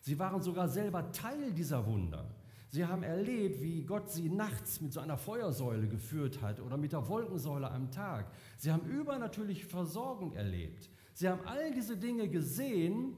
Sie 0.00 0.18
waren 0.18 0.40
sogar 0.40 0.68
selber 0.68 1.12
Teil 1.12 1.52
dieser 1.52 1.86
Wunder. 1.86 2.34
Sie 2.70 2.86
haben 2.86 3.02
erlebt, 3.02 3.60
wie 3.60 3.82
Gott 3.82 4.10
sie 4.10 4.28
nachts 4.28 4.80
mit 4.80 4.92
so 4.92 5.00
einer 5.00 5.18
Feuersäule 5.18 5.88
geführt 5.88 6.40
hat 6.40 6.60
oder 6.60 6.76
mit 6.76 6.92
der 6.92 7.08
Wolkensäule 7.08 7.68
am 7.68 7.90
Tag. 7.90 8.30
Sie 8.56 8.70
haben 8.70 8.88
übernatürliche 8.88 9.66
Versorgung 9.66 10.32
erlebt. 10.34 10.88
Sie 11.12 11.28
haben 11.28 11.44
all 11.46 11.72
diese 11.72 11.96
Dinge 11.96 12.28
gesehen 12.28 13.16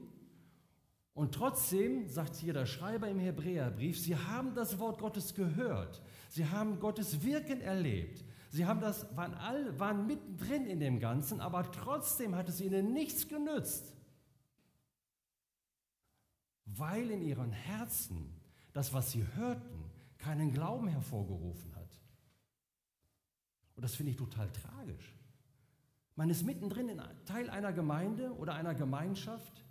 und 1.13 1.35
trotzdem, 1.35 2.07
sagt 2.07 2.35
hier 2.35 2.53
der 2.53 2.65
Schreiber 2.65 3.07
im 3.07 3.19
Hebräerbrief, 3.19 3.99
sie 3.99 4.15
haben 4.15 4.55
das 4.55 4.79
Wort 4.79 4.99
Gottes 4.99 5.35
gehört. 5.35 6.01
Sie 6.29 6.47
haben 6.47 6.79
Gottes 6.79 7.23
Wirken 7.23 7.61
erlebt. 7.61 8.25
Sie 8.53 8.67
haben 8.67 8.81
das, 8.81 9.07
waren, 9.17 9.33
all, 9.33 9.79
waren 9.79 10.05
mittendrin 10.05 10.67
in 10.67 10.79
dem 10.79 10.99
Ganzen, 10.99 11.41
aber 11.41 11.71
trotzdem 11.71 12.35
hat 12.35 12.47
es 12.49 12.61
ihnen 12.61 12.93
nichts 12.93 13.27
genützt, 13.27 13.95
weil 16.65 17.09
in 17.09 17.23
ihren 17.23 17.51
Herzen 17.51 18.39
das, 18.71 18.93
was 18.93 19.11
sie 19.11 19.25
hörten, 19.33 19.89
keinen 20.19 20.51
Glauben 20.51 20.87
hervorgerufen 20.87 21.75
hat. 21.75 21.99
Und 23.75 23.81
das 23.81 23.95
finde 23.95 24.11
ich 24.11 24.17
total 24.17 24.51
tragisch. 24.51 25.17
Man 26.15 26.29
ist 26.29 26.43
mittendrin 26.43 26.89
in 26.89 27.01
Teil 27.25 27.49
einer 27.49 27.73
Gemeinde 27.73 28.35
oder 28.35 28.53
einer 28.53 28.75
Gemeinschaft 28.75 29.65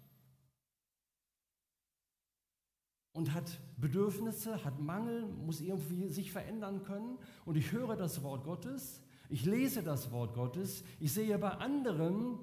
und 3.13 3.35
hat 3.35 3.61
Bedürfnisse, 3.77 4.65
hat 4.65 4.81
Mangel, 4.81 5.27
muss 5.27 5.61
irgendwie 5.61 6.09
sich 6.09 6.33
verändern 6.33 6.83
können. 6.83 7.19
Und 7.45 7.57
ich 7.57 7.73
höre 7.73 7.97
das 7.97 8.23
Wort 8.23 8.45
Gottes, 8.45 9.03
ich 9.29 9.45
lese 9.45 9.83
das 9.83 10.11
Wort 10.13 10.35
Gottes, 10.35 10.85
ich 11.01 11.13
sehe 11.13 11.39
bei 11.39 11.51
anderen, 11.51 12.39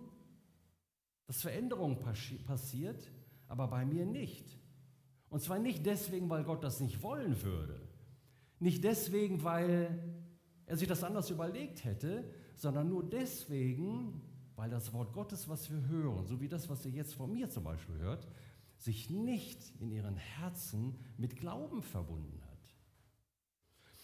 dass 1.28 1.42
Veränderung 1.42 2.00
passiert, 2.00 3.12
aber 3.48 3.68
bei 3.68 3.86
mir 3.86 4.06
nicht. 4.06 4.58
Und 5.30 5.42
zwar 5.42 5.60
nicht 5.60 5.86
deswegen, 5.86 6.30
weil 6.30 6.44
Gott 6.44 6.64
das 6.64 6.80
nicht 6.80 7.04
wollen 7.04 7.42
würde, 7.44 7.80
nicht 8.60 8.84
deswegen, 8.84 9.44
weil 9.44 10.20
er 10.66 10.78
sich 10.78 10.88
das 10.88 11.04
anders 11.04 11.30
überlegt 11.30 11.84
hätte, 11.84 12.32
sondern 12.56 12.90
nur 12.90 13.08
deswegen, 13.08 14.22
weil 14.56 14.70
das 14.70 14.92
Wort 14.92 15.14
Gottes, 15.14 15.48
was 15.48 15.70
wir 15.72 15.88
hören, 15.88 16.26
so 16.26 16.42
wie 16.42 16.50
das, 16.50 16.70
was 16.70 16.86
ihr 16.86 16.92
jetzt 16.92 17.14
von 17.14 17.32
mir 17.32 17.50
zum 17.50 17.64
Beispiel 17.64 17.98
hört, 18.00 18.28
sich 18.80 19.10
nicht 19.10 19.74
in 19.80 19.92
ihren 19.92 20.16
Herzen 20.16 20.96
mit 21.18 21.36
Glauben 21.36 21.84
verbunden 21.84 22.42
hat. 22.42 22.50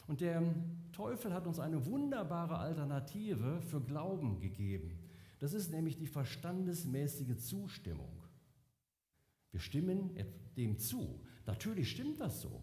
Und 0.08 0.22
der 0.22 0.44
Teufel 0.92 1.34
hat 1.34 1.48
uns 1.48 1.60
eine 1.60 1.86
wunderbare 1.86 2.58
Alternative 2.58 3.62
für 3.62 3.82
Glauben 3.82 4.40
gegeben. 4.40 5.00
Das 5.40 5.54
ist 5.54 5.72
nämlich 5.72 5.98
die 5.98 6.08
verstandesmäßige 6.08 7.38
Zustimmung. 7.38 8.22
Wir 9.52 9.60
stimmen 9.60 10.12
dem 10.58 10.78
zu. 10.78 11.22
Natürlich 11.46 11.90
stimmt 11.92 12.20
das 12.20 12.42
so. 12.42 12.62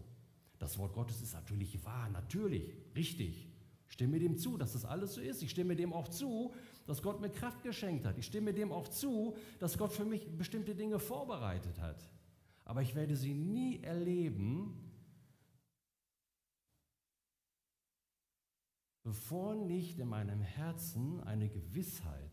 Das 0.59 0.77
Wort 0.77 0.93
Gottes 0.93 1.21
ist 1.21 1.33
natürlich 1.33 1.83
wahr, 1.83 2.09
natürlich, 2.09 2.71
richtig. 2.95 3.52
Stimme 3.93 4.17
dem 4.17 4.39
zu, 4.39 4.57
dass 4.57 4.73
das 4.73 4.85
alles 4.85 5.13
so 5.13 5.21
ist. 5.21 5.43
Ich 5.43 5.51
stimme 5.51 5.75
dem 5.75 5.93
auch 5.93 6.07
zu, 6.07 6.51
dass 6.87 7.03
Gott 7.03 7.21
mir 7.21 7.29
Kraft 7.29 7.61
geschenkt 7.61 8.07
hat. 8.07 8.17
Ich 8.17 8.25
stimme 8.25 8.51
dem 8.51 8.71
auch 8.71 8.87
zu, 8.87 9.37
dass 9.59 9.77
Gott 9.77 9.93
für 9.93 10.03
mich 10.03 10.35
bestimmte 10.35 10.73
Dinge 10.73 10.97
vorbereitet 10.97 11.79
hat. 11.79 12.09
Aber 12.65 12.81
ich 12.81 12.95
werde 12.95 13.15
sie 13.15 13.35
nie 13.35 13.83
erleben, 13.83 14.73
bevor 19.03 19.53
nicht 19.53 19.99
in 19.99 20.07
meinem 20.07 20.41
Herzen 20.41 21.21
eine 21.21 21.47
Gewissheit 21.47 22.31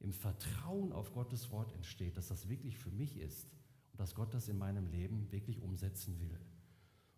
im 0.00 0.12
Vertrauen 0.12 0.92
auf 0.92 1.14
Gottes 1.14 1.50
Wort 1.50 1.72
entsteht, 1.72 2.18
dass 2.18 2.28
das 2.28 2.50
wirklich 2.50 2.76
für 2.76 2.90
mich 2.90 3.16
ist 3.16 3.48
und 3.92 4.00
dass 4.00 4.14
Gott 4.14 4.34
das 4.34 4.50
in 4.50 4.58
meinem 4.58 4.86
Leben 4.86 5.32
wirklich 5.32 5.62
umsetzen 5.62 6.20
will. 6.20 6.38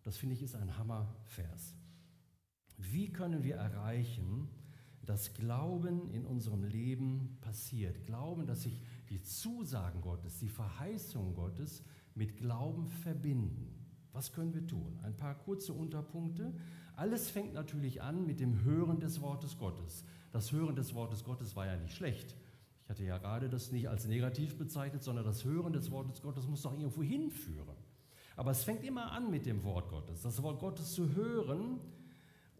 Das 0.03 0.15
finde 0.15 0.35
ich 0.35 0.43
ist 0.43 0.55
ein 0.55 0.77
Hammervers. 0.77 1.75
Wie 2.89 3.11
können 3.11 3.43
wir 3.43 3.55
erreichen, 3.55 4.49
dass 5.05 5.33
Glauben 5.33 6.09
in 6.11 6.25
unserem 6.25 6.63
Leben 6.63 7.37
passiert? 7.41 8.05
Glauben, 8.05 8.47
dass 8.47 8.63
sich 8.63 8.81
die 9.09 9.21
Zusagen 9.21 10.01
Gottes, 10.01 10.39
die 10.39 10.49
Verheißungen 10.49 11.35
Gottes 11.35 11.83
mit 12.15 12.37
Glauben 12.37 12.87
verbinden. 12.87 13.81
Was 14.13 14.33
können 14.33 14.53
wir 14.53 14.65
tun? 14.65 14.99
Ein 15.03 15.15
paar 15.15 15.35
kurze 15.35 15.73
Unterpunkte. 15.73 16.53
Alles 16.95 17.29
fängt 17.29 17.53
natürlich 17.53 18.01
an 18.01 18.25
mit 18.25 18.39
dem 18.39 18.63
Hören 18.63 18.99
des 18.99 19.21
Wortes 19.21 19.57
Gottes. 19.57 20.03
Das 20.31 20.51
Hören 20.51 20.75
des 20.75 20.93
Wortes 20.93 21.23
Gottes 21.23 21.55
war 21.55 21.65
ja 21.65 21.77
nicht 21.77 21.93
schlecht. 21.93 22.35
Ich 22.83 22.89
hatte 22.89 23.03
ja 23.05 23.17
gerade 23.17 23.47
das 23.47 23.71
nicht 23.71 23.87
als 23.87 24.05
negativ 24.07 24.57
bezeichnet, 24.57 25.03
sondern 25.03 25.23
das 25.23 25.45
Hören 25.45 25.71
des 25.71 25.91
Wortes 25.91 26.21
Gottes 26.21 26.47
muss 26.47 26.61
doch 26.63 26.77
irgendwo 26.77 27.03
hinführen. 27.03 27.77
Aber 28.35 28.51
es 28.51 28.63
fängt 28.63 28.83
immer 28.83 29.11
an 29.11 29.29
mit 29.29 29.45
dem 29.45 29.63
Wort 29.63 29.89
Gottes. 29.89 30.21
Das 30.21 30.41
Wort 30.41 30.59
Gottes 30.59 30.93
zu 30.93 31.13
hören 31.15 31.79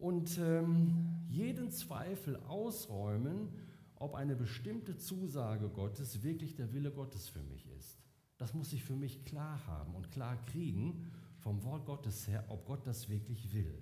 und 0.02 0.40
ähm, 0.40 1.28
jeden 1.30 1.70
Zweifel 1.70 2.36
ausräumen, 2.48 3.50
ob 3.96 4.16
eine 4.16 4.36
bestimmte 4.36 4.98
Zusage 4.98 5.70
Gottes 5.70 6.24
wirklich 6.24 6.56
der 6.56 6.74
Wille 6.74 6.90
Gottes 6.92 7.30
für 7.30 7.44
mich 7.44 7.68
ist. 7.78 8.00
Das 8.40 8.56
muss 8.56 8.74
ich 8.74 8.84
für 8.84 8.96
mich 8.96 9.26
klar 9.26 9.66
haben 9.68 9.94
und 9.94 10.10
klar 10.10 10.44
kriegen 10.48 11.12
vom 11.38 11.64
Wort 11.64 11.86
Gottes 11.86 12.28
her, 12.28 12.44
ob 12.50 12.66
Gott 12.66 12.88
das 12.88 13.10
wirklich 13.10 13.54
will. 13.54 13.78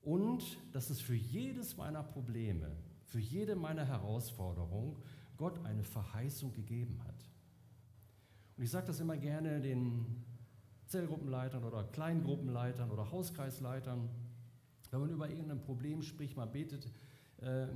Und 0.00 0.42
dass 0.72 0.88
es 0.88 1.02
für 1.02 1.14
jedes 1.14 1.76
meiner 1.76 2.02
Probleme, 2.02 2.74
für 3.04 3.20
jede 3.20 3.56
meiner 3.56 3.84
Herausforderungen 3.84 4.96
Gott 5.36 5.62
eine 5.66 5.84
Verheißung 5.84 6.54
gegeben 6.54 7.02
hat. 7.06 7.30
Und 8.56 8.64
ich 8.64 8.70
sage 8.70 8.86
das 8.86 9.00
immer 9.00 9.18
gerne 9.18 9.60
den 9.60 10.24
Zellgruppenleitern 10.86 11.62
oder 11.62 11.84
Kleingruppenleitern 11.84 12.90
oder 12.90 13.10
Hauskreisleitern, 13.10 14.08
wenn 14.90 15.00
man 15.00 15.10
über 15.10 15.28
irgendein 15.28 15.62
Problem 15.62 16.02
spricht, 16.02 16.36
man 16.36 16.50
betet 16.50 16.90
äh, 17.42 17.68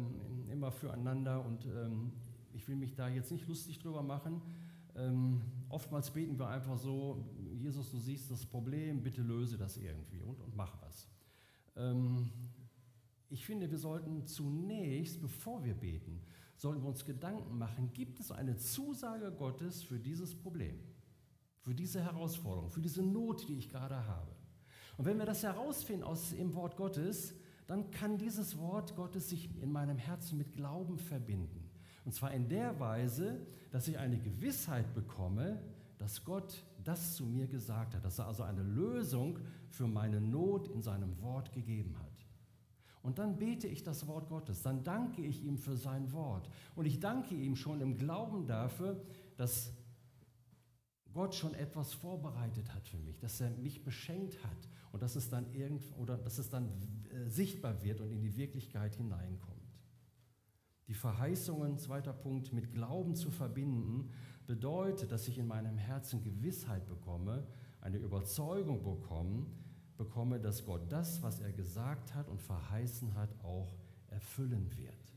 immer 0.50 0.70
füreinander 0.70 1.44
und 1.44 1.66
ähm, 1.66 2.12
ich 2.52 2.66
will 2.68 2.76
mich 2.76 2.94
da 2.94 3.08
jetzt 3.08 3.30
nicht 3.32 3.46
lustig 3.48 3.78
drüber 3.78 4.02
machen, 4.02 4.40
ähm, 4.96 5.40
oftmals 5.68 6.10
beten 6.12 6.38
wir 6.38 6.48
einfach 6.48 6.78
so, 6.78 7.24
Jesus, 7.52 7.90
du 7.90 7.98
siehst 7.98 8.30
das 8.30 8.46
Problem, 8.46 9.02
bitte 9.02 9.22
löse 9.22 9.56
das 9.56 9.76
irgendwie 9.76 10.20
und, 10.20 10.40
und 10.40 10.54
mach 10.54 10.80
was. 10.82 11.08
Ähm, 11.76 12.30
ich 13.28 13.44
finde, 13.44 13.70
wir 13.70 13.78
sollten 13.78 14.26
zunächst, 14.26 15.20
bevor 15.20 15.64
wir 15.64 15.74
beten, 15.74 16.20
sollten 16.56 16.82
wir 16.82 16.88
uns 16.88 17.04
Gedanken 17.04 17.58
machen, 17.58 17.92
gibt 17.92 18.20
es 18.20 18.30
eine 18.30 18.56
Zusage 18.56 19.32
Gottes 19.32 19.82
für 19.82 19.98
dieses 19.98 20.36
Problem, 20.36 20.78
für 21.58 21.74
diese 21.74 22.02
Herausforderung, 22.02 22.70
für 22.70 22.80
diese 22.80 23.02
Not, 23.02 23.48
die 23.48 23.56
ich 23.56 23.68
gerade 23.68 24.06
habe. 24.06 24.33
Und 24.96 25.06
wenn 25.06 25.18
wir 25.18 25.26
das 25.26 25.42
herausfinden 25.42 26.04
aus 26.04 26.30
dem 26.30 26.54
Wort 26.54 26.76
Gottes, 26.76 27.34
dann 27.66 27.90
kann 27.90 28.18
dieses 28.18 28.58
Wort 28.58 28.94
Gottes 28.94 29.30
sich 29.30 29.48
in 29.60 29.72
meinem 29.72 29.98
Herzen 29.98 30.38
mit 30.38 30.52
Glauben 30.52 30.98
verbinden. 30.98 31.70
Und 32.04 32.12
zwar 32.14 32.32
in 32.32 32.48
der 32.48 32.78
Weise, 32.78 33.40
dass 33.70 33.88
ich 33.88 33.98
eine 33.98 34.18
Gewissheit 34.18 34.92
bekomme, 34.94 35.62
dass 35.98 36.24
Gott 36.24 36.62
das 36.82 37.16
zu 37.16 37.24
mir 37.24 37.46
gesagt 37.46 37.94
hat, 37.94 38.04
dass 38.04 38.18
er 38.18 38.26
also 38.26 38.42
eine 38.42 38.62
Lösung 38.62 39.38
für 39.70 39.86
meine 39.86 40.20
Not 40.20 40.68
in 40.68 40.82
seinem 40.82 41.20
Wort 41.22 41.52
gegeben 41.52 41.96
hat. 41.98 42.26
Und 43.02 43.18
dann 43.18 43.38
bete 43.38 43.68
ich 43.68 43.82
das 43.82 44.06
Wort 44.06 44.28
Gottes, 44.28 44.62
dann 44.62 44.84
danke 44.84 45.22
ich 45.22 45.42
ihm 45.42 45.58
für 45.58 45.76
sein 45.76 46.12
Wort. 46.12 46.48
Und 46.74 46.86
ich 46.86 47.00
danke 47.00 47.34
ihm 47.34 47.56
schon 47.56 47.80
im 47.80 47.96
Glauben 47.96 48.46
dafür, 48.46 49.02
dass 49.36 49.72
Gott 51.12 51.34
schon 51.34 51.54
etwas 51.54 51.94
vorbereitet 51.94 52.74
hat 52.74 52.88
für 52.88 52.98
mich, 52.98 53.18
dass 53.18 53.40
er 53.40 53.50
mich 53.50 53.84
beschenkt 53.84 54.42
hat 54.42 54.68
und 54.94 55.02
dass 55.02 55.16
es 55.16 55.28
dann 55.28 55.52
irgend 55.52 55.82
oder 55.98 56.16
dass 56.16 56.38
es 56.38 56.50
dann 56.50 56.68
äh, 57.10 57.28
sichtbar 57.28 57.82
wird 57.82 58.00
und 58.00 58.12
in 58.12 58.20
die 58.20 58.36
Wirklichkeit 58.36 58.94
hineinkommt. 58.94 59.74
Die 60.86 60.94
Verheißungen, 60.94 61.78
zweiter 61.78 62.12
Punkt, 62.12 62.52
mit 62.52 62.72
Glauben 62.72 63.16
zu 63.16 63.32
verbinden, 63.32 64.12
bedeutet, 64.46 65.10
dass 65.10 65.26
ich 65.26 65.36
in 65.36 65.48
meinem 65.48 65.78
Herzen 65.78 66.22
Gewissheit 66.22 66.86
bekomme, 66.86 67.44
eine 67.80 67.98
Überzeugung 67.98 68.84
bekomme, 68.84 69.46
bekomme, 69.96 70.38
dass 70.38 70.64
Gott 70.64 70.92
das, 70.92 71.24
was 71.24 71.40
er 71.40 71.52
gesagt 71.52 72.14
hat 72.14 72.28
und 72.28 72.40
verheißen 72.40 73.14
hat, 73.14 73.34
auch 73.42 73.74
erfüllen 74.06 74.70
wird. 74.76 75.12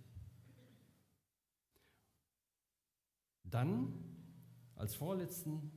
Dann, 3.44 3.94
als 4.76 4.96
vorletzten 4.96 5.72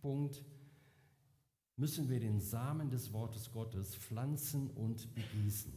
Punkt, 0.00 0.42
müssen 1.76 2.08
wir 2.08 2.20
den 2.20 2.40
Samen 2.40 2.90
des 2.90 3.12
Wortes 3.12 3.50
Gottes 3.50 3.96
pflanzen 3.96 4.70
und 4.70 5.14
begießen. 5.14 5.72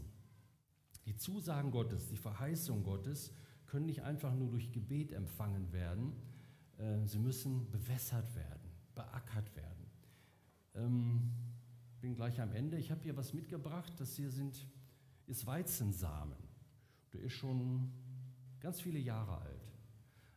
Die 1.05 1.15
Zusagen 1.15 1.71
Gottes, 1.71 2.07
die 2.07 2.17
Verheißung 2.17 2.83
Gottes 2.83 3.31
können 3.65 3.85
nicht 3.85 4.03
einfach 4.03 4.35
nur 4.35 4.49
durch 4.49 4.71
Gebet 4.71 5.11
empfangen 5.11 5.71
werden, 5.71 6.13
äh, 6.77 7.05
sie 7.05 7.19
müssen 7.19 7.69
bewässert 7.71 8.35
werden, 8.35 8.71
beackert 8.93 9.55
werden. 9.55 9.85
Ähm, 10.75 11.31
bin 12.01 12.15
gleich 12.15 12.39
am 12.39 12.51
Ende. 12.51 12.77
Ich 12.77 12.91
habe 12.91 13.01
hier 13.03 13.17
was 13.17 13.33
mitgebracht. 13.33 13.93
Das 13.97 14.15
hier 14.15 14.29
sind, 14.29 14.67
ist 15.25 15.45
Weizensamen. 15.45 16.37
Der 17.13 17.21
ist 17.21 17.33
schon 17.33 17.91
ganz 18.59 18.79
viele 18.81 18.99
Jahre 18.99 19.39
alt. 19.39 19.73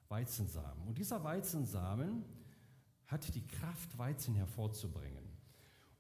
Weizensamen. 0.09 0.89
Und 0.89 0.99
dieser 0.99 1.23
Weizensamen 1.23 2.25
hat 3.07 3.35
die 3.35 3.47
Kraft, 3.47 3.97
Weizen 3.99 4.35
hervorzubringen. 4.35 5.20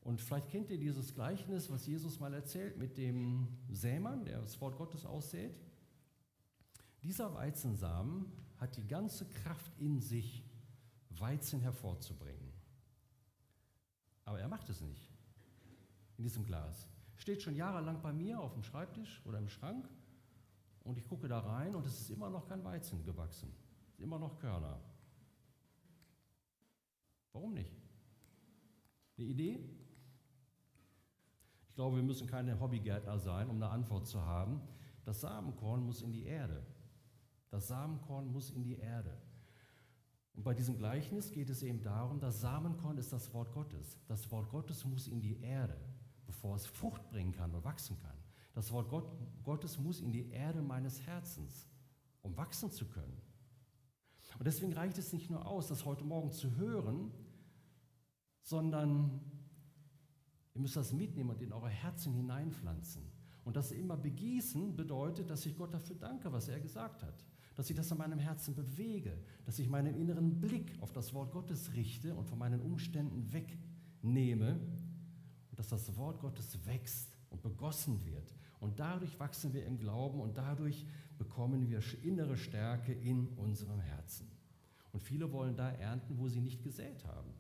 Und 0.03 0.21
vielleicht 0.21 0.49
kennt 0.49 0.71
ihr 0.71 0.79
dieses 0.79 1.15
Gleichnis, 1.15 1.71
was 1.71 1.87
Jesus 1.87 2.21
mal 2.21 2.33
erzählt 2.33 2.79
mit 2.79 2.97
dem 2.97 3.49
Sämann, 3.71 4.25
der 4.25 4.41
das 4.41 4.61
Wort 4.61 4.77
Gottes 4.77 5.05
aussät. 5.05 5.55
Dieser 7.03 7.35
Weizensamen 7.35 8.33
hat 8.57 8.77
die 8.77 8.87
ganze 8.87 9.29
Kraft 9.29 9.73
in 9.79 10.01
sich, 10.01 10.45
Weizen 11.11 11.61
hervorzubringen. 11.61 12.53
Aber 14.25 14.41
er 14.41 14.49
macht 14.49 14.69
es 14.69 14.81
nicht 14.81 15.11
in 16.17 16.25
diesem 16.25 16.45
Glas. 16.45 16.87
Steht 17.17 17.43
schon 17.43 17.57
jahrelang 17.57 18.01
bei 18.01 18.13
mir 18.13 18.41
auf 18.41 18.53
dem 18.53 18.63
Schreibtisch 18.63 19.21
oder 19.25 19.39
im 19.39 19.49
Schrank 19.49 19.89
und 20.85 20.97
ich 20.99 21.09
gucke 21.09 21.29
da 21.29 21.41
rein 21.41 21.75
und 21.75 21.87
es 21.87 22.01
ist 22.01 22.11
immer 22.11 22.31
noch 22.31 22.47
kein 22.47 22.65
Weizen 22.65 23.03
gewachsen. 23.05 23.53
Immer 23.99 24.19
noch 24.19 24.39
Körner. 24.39 24.81
Warum 27.33 27.55
nicht? 27.55 27.75
Eine 29.17 29.27
Idee? 29.27 29.61
Glaube, 31.81 31.97
wir 31.97 32.03
müssen 32.03 32.27
keine 32.27 32.61
Hobbygärtner 32.61 33.19
sein, 33.19 33.49
um 33.49 33.57
eine 33.57 33.71
Antwort 33.71 34.07
zu 34.07 34.21
haben. 34.21 34.61
Das 35.07 35.23
Samenkorn 35.23 35.83
muss 35.83 36.03
in 36.03 36.13
die 36.13 36.25
Erde. 36.25 36.63
Das 37.49 37.69
Samenkorn 37.69 38.31
muss 38.31 38.51
in 38.51 38.63
die 38.63 38.77
Erde. 38.77 39.17
Und 40.35 40.43
bei 40.43 40.53
diesem 40.53 40.77
Gleichnis 40.77 41.33
geht 41.33 41.49
es 41.49 41.63
eben 41.63 41.81
darum, 41.81 42.21
das 42.21 42.43
Samenkorn 42.43 42.99
ist 42.99 43.15
das 43.15 43.33
Wort 43.33 43.51
Gottes. 43.55 43.99
Das 44.09 44.31
Wort 44.31 44.51
Gottes 44.51 44.85
muss 44.85 45.09
in 45.09 45.23
die 45.23 45.41
Erde, 45.41 45.81
bevor 46.27 46.55
es 46.55 46.67
Frucht 46.67 47.09
bringen 47.09 47.33
kann 47.33 47.55
und 47.55 47.65
wachsen 47.65 47.97
kann. 48.03 48.19
Das 48.53 48.71
Wort 48.73 48.91
Gott, 48.91 49.11
Gottes 49.43 49.79
muss 49.79 50.03
in 50.03 50.13
die 50.13 50.29
Erde 50.29 50.61
meines 50.61 51.01
Herzens, 51.07 51.67
um 52.21 52.37
wachsen 52.37 52.71
zu 52.71 52.85
können. 52.89 53.23
Und 54.39 54.47
deswegen 54.47 54.75
reicht 54.75 54.99
es 54.99 55.15
nicht 55.15 55.31
nur 55.31 55.47
aus, 55.47 55.69
das 55.69 55.87
heute 55.87 56.05
Morgen 56.05 56.31
zu 56.31 56.57
hören, 56.57 57.11
sondern 58.43 59.23
ihr 60.61 60.63
müsst 60.63 60.77
das 60.77 60.93
mitnehmen 60.93 61.31
und 61.31 61.41
in 61.41 61.55
eure 61.55 61.71
Herzen 61.71 62.13
hineinpflanzen. 62.13 63.03
Und 63.45 63.57
das 63.57 63.73
immer 63.73 63.97
begießen 63.97 64.77
bedeutet, 64.77 65.31
dass 65.31 65.47
ich 65.47 65.57
Gott 65.57 65.73
dafür 65.73 65.97
danke, 65.97 66.31
was 66.31 66.49
er 66.49 66.61
gesagt 66.61 67.03
hat 67.03 67.25
dass 67.57 67.69
ich 67.69 67.77
das 67.77 67.91
in 67.91 67.99
meinem 67.99 68.19
Herzen 68.19 68.55
bewege, 68.55 69.19
dass 69.45 69.59
ich 69.59 69.69
meinen 69.69 69.95
inneren 69.95 70.41
Blick 70.41 70.73
auf 70.81 70.93
das 70.93 71.13
Wort 71.13 71.31
Gottes 71.31 71.75
richte 71.75 72.15
und 72.15 72.27
von 72.27 72.39
meinen 72.39 72.59
Umständen 72.63 73.31
wegnehme 73.35 74.53
und 75.51 75.59
dass 75.59 75.69
das 75.69 75.95
Wort 75.99 76.21
Gottes 76.21 76.65
wächst 76.65 77.15
und 77.29 77.43
begossen 77.43 78.03
wird 78.07 78.35
Und 78.61 78.81
dadurch 78.81 79.21
wachsen 79.21 79.53
wir 79.53 79.67
im 79.67 79.79
Glauben 79.79 80.21
und 80.21 80.39
dadurch 80.39 80.87
bekommen 81.19 81.69
wir 81.69 81.83
innere 82.03 82.39
Stärke 82.39 82.95
in 82.95 83.29
unserem 83.37 83.81
Herzen. 83.81 84.31
Und 84.93 85.03
viele 85.03 85.31
wollen 85.31 85.55
da 85.55 85.71
ernten, 85.71 86.17
wo 86.17 86.29
sie 86.29 86.41
nicht 86.41 86.63
gesät 86.63 87.05
haben. 87.05 87.35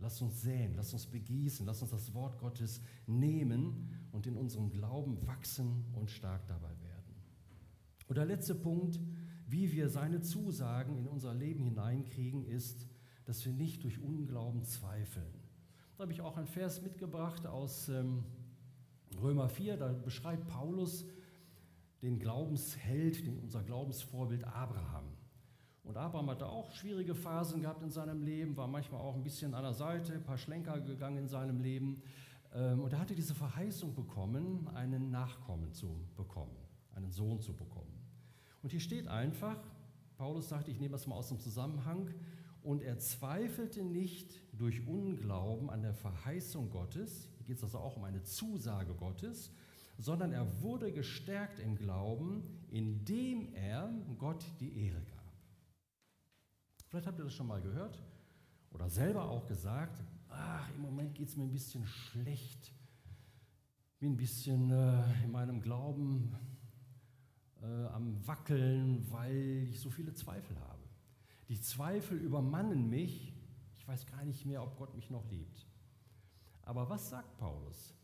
Lass 0.00 0.22
uns 0.22 0.40
säen, 0.40 0.74
lass 0.74 0.92
uns 0.92 1.06
begießen, 1.06 1.66
lass 1.66 1.82
uns 1.82 1.90
das 1.90 2.14
Wort 2.14 2.38
Gottes 2.38 2.80
nehmen 3.06 3.90
und 4.12 4.26
in 4.26 4.36
unserem 4.36 4.70
Glauben 4.70 5.26
wachsen 5.26 5.84
und 5.92 6.10
stark 6.10 6.46
dabei 6.46 6.70
werden. 6.80 7.14
Und 8.08 8.16
der 8.16 8.24
letzte 8.24 8.54
Punkt, 8.54 8.98
wie 9.46 9.72
wir 9.72 9.88
seine 9.88 10.20
Zusagen 10.20 10.96
in 10.96 11.06
unser 11.06 11.34
Leben 11.34 11.62
hineinkriegen, 11.64 12.44
ist, 12.44 12.86
dass 13.24 13.44
wir 13.44 13.52
nicht 13.52 13.84
durch 13.84 14.00
Unglauben 14.00 14.64
zweifeln. 14.64 15.34
Da 15.96 16.02
habe 16.02 16.12
ich 16.12 16.22
auch 16.22 16.36
einen 16.36 16.46
Vers 16.46 16.82
mitgebracht 16.82 17.46
aus 17.46 17.88
ähm, 17.88 18.24
Römer 19.20 19.48
4, 19.48 19.76
da 19.76 19.92
beschreibt 19.92 20.46
Paulus 20.46 21.04
den 22.00 22.18
Glaubensheld, 22.18 23.22
unser 23.42 23.62
Glaubensvorbild 23.62 24.44
Abraham. 24.44 25.09
Und 25.90 25.96
Abraham 25.96 26.30
hatte 26.30 26.46
auch 26.46 26.70
schwierige 26.70 27.16
Phasen 27.16 27.62
gehabt 27.62 27.82
in 27.82 27.90
seinem 27.90 28.22
Leben, 28.22 28.56
war 28.56 28.68
manchmal 28.68 29.00
auch 29.00 29.16
ein 29.16 29.24
bisschen 29.24 29.54
an 29.54 29.64
der 29.64 29.72
Seite, 29.72 30.12
ein 30.12 30.22
paar 30.22 30.38
Schlenker 30.38 30.80
gegangen 30.80 31.16
in 31.16 31.26
seinem 31.26 31.60
Leben. 31.60 32.00
Ähm, 32.54 32.78
und 32.78 32.92
er 32.92 33.00
hatte 33.00 33.16
diese 33.16 33.34
Verheißung 33.34 33.92
bekommen, 33.96 34.68
einen 34.72 35.10
Nachkommen 35.10 35.72
zu 35.72 36.06
bekommen, 36.16 36.54
einen 36.94 37.10
Sohn 37.10 37.40
zu 37.40 37.56
bekommen. 37.56 37.92
Und 38.62 38.70
hier 38.70 38.78
steht 38.78 39.08
einfach, 39.08 39.56
Paulus 40.16 40.48
sagt, 40.48 40.68
ich 40.68 40.78
nehme 40.78 40.92
das 40.92 41.08
mal 41.08 41.16
aus 41.16 41.26
dem 41.26 41.40
Zusammenhang, 41.40 42.14
und 42.62 42.82
er 42.82 43.00
zweifelte 43.00 43.82
nicht 43.82 44.40
durch 44.52 44.86
Unglauben 44.86 45.70
an 45.70 45.82
der 45.82 45.94
Verheißung 45.94 46.70
Gottes, 46.70 47.28
hier 47.38 47.46
geht 47.46 47.56
es 47.56 47.64
also 47.64 47.78
auch 47.78 47.96
um 47.96 48.04
eine 48.04 48.22
Zusage 48.22 48.94
Gottes, 48.94 49.50
sondern 49.98 50.30
er 50.30 50.62
wurde 50.62 50.92
gestärkt 50.92 51.58
im 51.58 51.74
Glauben, 51.74 52.44
indem 52.70 53.52
er 53.54 53.92
Gott 54.18 54.44
die 54.60 54.86
Ehre 54.86 55.02
gab. 55.02 55.19
Vielleicht 56.90 57.06
habt 57.06 57.20
ihr 57.20 57.24
das 57.24 57.34
schon 57.34 57.46
mal 57.46 57.60
gehört 57.60 58.02
oder 58.72 58.88
selber 58.88 59.30
auch 59.30 59.46
gesagt, 59.46 60.02
ach, 60.28 60.68
im 60.74 60.82
Moment 60.82 61.14
geht 61.14 61.28
es 61.28 61.36
mir 61.36 61.44
ein 61.44 61.52
bisschen 61.52 61.86
schlecht, 61.86 62.72
bin 64.00 64.14
ein 64.14 64.16
bisschen 64.16 64.72
äh, 64.72 65.22
in 65.22 65.30
meinem 65.30 65.60
Glauben 65.60 66.34
äh, 67.62 67.86
am 67.92 68.26
Wackeln, 68.26 69.08
weil 69.08 69.68
ich 69.70 69.78
so 69.78 69.88
viele 69.88 70.14
Zweifel 70.14 70.58
habe. 70.58 70.82
Die 71.48 71.60
Zweifel 71.60 72.18
übermannen 72.18 72.90
mich, 72.90 73.32
ich 73.76 73.86
weiß 73.86 74.06
gar 74.06 74.24
nicht 74.24 74.44
mehr, 74.44 74.60
ob 74.60 74.76
Gott 74.76 74.92
mich 74.96 75.10
noch 75.10 75.30
liebt. 75.30 75.68
Aber 76.62 76.90
was 76.90 77.08
sagt 77.08 77.38
Paulus? 77.38 77.94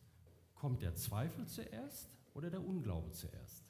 Kommt 0.54 0.82
der 0.82 0.94
Zweifel 0.94 1.44
zuerst 1.48 2.08
oder 2.34 2.50
der 2.50 2.64
Unglaube 2.64 3.10
zuerst? 3.10 3.65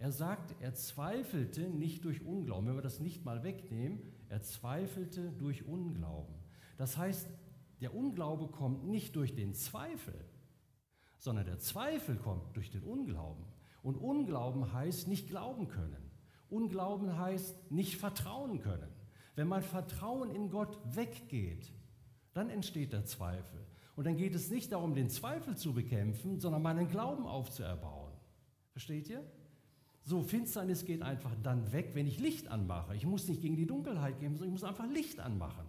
Er 0.00 0.12
sagt, 0.12 0.54
er 0.62 0.72
zweifelte 0.72 1.68
nicht 1.68 2.06
durch 2.06 2.24
Unglauben. 2.24 2.66
Wenn 2.66 2.74
wir 2.74 2.82
das 2.82 3.00
nicht 3.00 3.26
mal 3.26 3.42
wegnehmen, 3.42 4.00
er 4.30 4.40
zweifelte 4.40 5.30
durch 5.32 5.66
Unglauben. 5.66 6.34
Das 6.78 6.96
heißt, 6.96 7.28
der 7.82 7.94
Unglaube 7.94 8.48
kommt 8.48 8.86
nicht 8.86 9.14
durch 9.14 9.34
den 9.34 9.52
Zweifel, 9.52 10.14
sondern 11.18 11.44
der 11.44 11.58
Zweifel 11.58 12.16
kommt 12.16 12.56
durch 12.56 12.70
den 12.70 12.82
Unglauben. 12.82 13.44
Und 13.82 13.98
Unglauben 13.98 14.72
heißt 14.72 15.06
nicht 15.06 15.28
glauben 15.28 15.68
können. 15.68 16.10
Unglauben 16.48 17.18
heißt 17.18 17.70
nicht 17.70 17.98
vertrauen 17.98 18.58
können. 18.58 18.88
Wenn 19.34 19.48
mein 19.48 19.62
Vertrauen 19.62 20.30
in 20.30 20.48
Gott 20.48 20.78
weggeht, 20.96 21.74
dann 22.32 22.48
entsteht 22.48 22.94
der 22.94 23.04
Zweifel. 23.04 23.66
Und 23.96 24.04
dann 24.06 24.16
geht 24.16 24.34
es 24.34 24.50
nicht 24.50 24.72
darum, 24.72 24.94
den 24.94 25.10
Zweifel 25.10 25.58
zu 25.58 25.74
bekämpfen, 25.74 26.40
sondern 26.40 26.62
meinen 26.62 26.88
Glauben 26.88 27.26
aufzuerbauen. 27.26 28.14
Versteht 28.72 29.06
ihr? 29.10 29.22
So, 30.04 30.22
Finsternis 30.22 30.84
geht 30.84 31.02
einfach 31.02 31.34
dann 31.42 31.72
weg, 31.72 31.90
wenn 31.94 32.06
ich 32.06 32.18
Licht 32.18 32.48
anmache. 32.48 32.96
Ich 32.96 33.06
muss 33.06 33.28
nicht 33.28 33.42
gegen 33.42 33.56
die 33.56 33.66
Dunkelheit 33.66 34.18
gehen, 34.18 34.32
sondern 34.32 34.54
ich 34.54 34.60
muss 34.60 34.68
einfach 34.68 34.88
Licht 34.88 35.20
anmachen. 35.20 35.66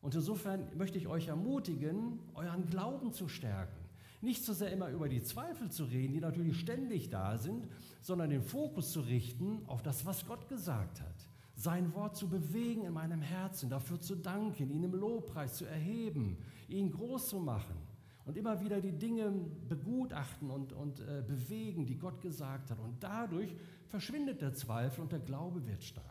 Und 0.00 0.14
insofern 0.14 0.66
möchte 0.76 0.98
ich 0.98 1.08
euch 1.08 1.28
ermutigen, 1.28 2.18
euren 2.34 2.66
Glauben 2.66 3.12
zu 3.12 3.28
stärken. 3.28 3.84
Nicht 4.20 4.44
so 4.44 4.52
sehr 4.52 4.72
immer 4.72 4.88
über 4.90 5.08
die 5.08 5.22
Zweifel 5.22 5.70
zu 5.70 5.84
reden, 5.84 6.12
die 6.12 6.20
natürlich 6.20 6.58
ständig 6.58 7.10
da 7.10 7.38
sind, 7.38 7.68
sondern 8.00 8.30
den 8.30 8.42
Fokus 8.42 8.92
zu 8.92 9.00
richten 9.00 9.62
auf 9.66 9.82
das, 9.82 10.04
was 10.06 10.26
Gott 10.26 10.48
gesagt 10.48 11.00
hat. 11.00 11.28
Sein 11.54 11.94
Wort 11.94 12.16
zu 12.16 12.28
bewegen 12.28 12.84
in 12.84 12.92
meinem 12.92 13.22
Herzen, 13.22 13.70
dafür 13.70 14.00
zu 14.00 14.16
danken, 14.16 14.70
ihn 14.70 14.82
im 14.82 14.94
Lobpreis 14.94 15.56
zu 15.56 15.64
erheben, 15.64 16.36
ihn 16.68 16.90
groß 16.90 17.28
zu 17.28 17.38
machen 17.38 17.76
und 18.26 18.36
immer 18.36 18.60
wieder 18.60 18.80
die 18.80 18.92
Dinge 18.92 19.32
begutachten 19.68 20.50
und, 20.50 20.72
und 20.72 21.00
äh, 21.00 21.22
bewegen, 21.26 21.86
die 21.86 21.96
Gott 21.96 22.20
gesagt 22.20 22.70
hat. 22.70 22.80
Und 22.80 22.96
dadurch 23.00 23.54
verschwindet 23.86 24.42
der 24.42 24.52
Zweifel 24.52 25.02
und 25.02 25.12
der 25.12 25.20
Glaube 25.20 25.64
wird 25.66 25.82
stark. 25.82 26.04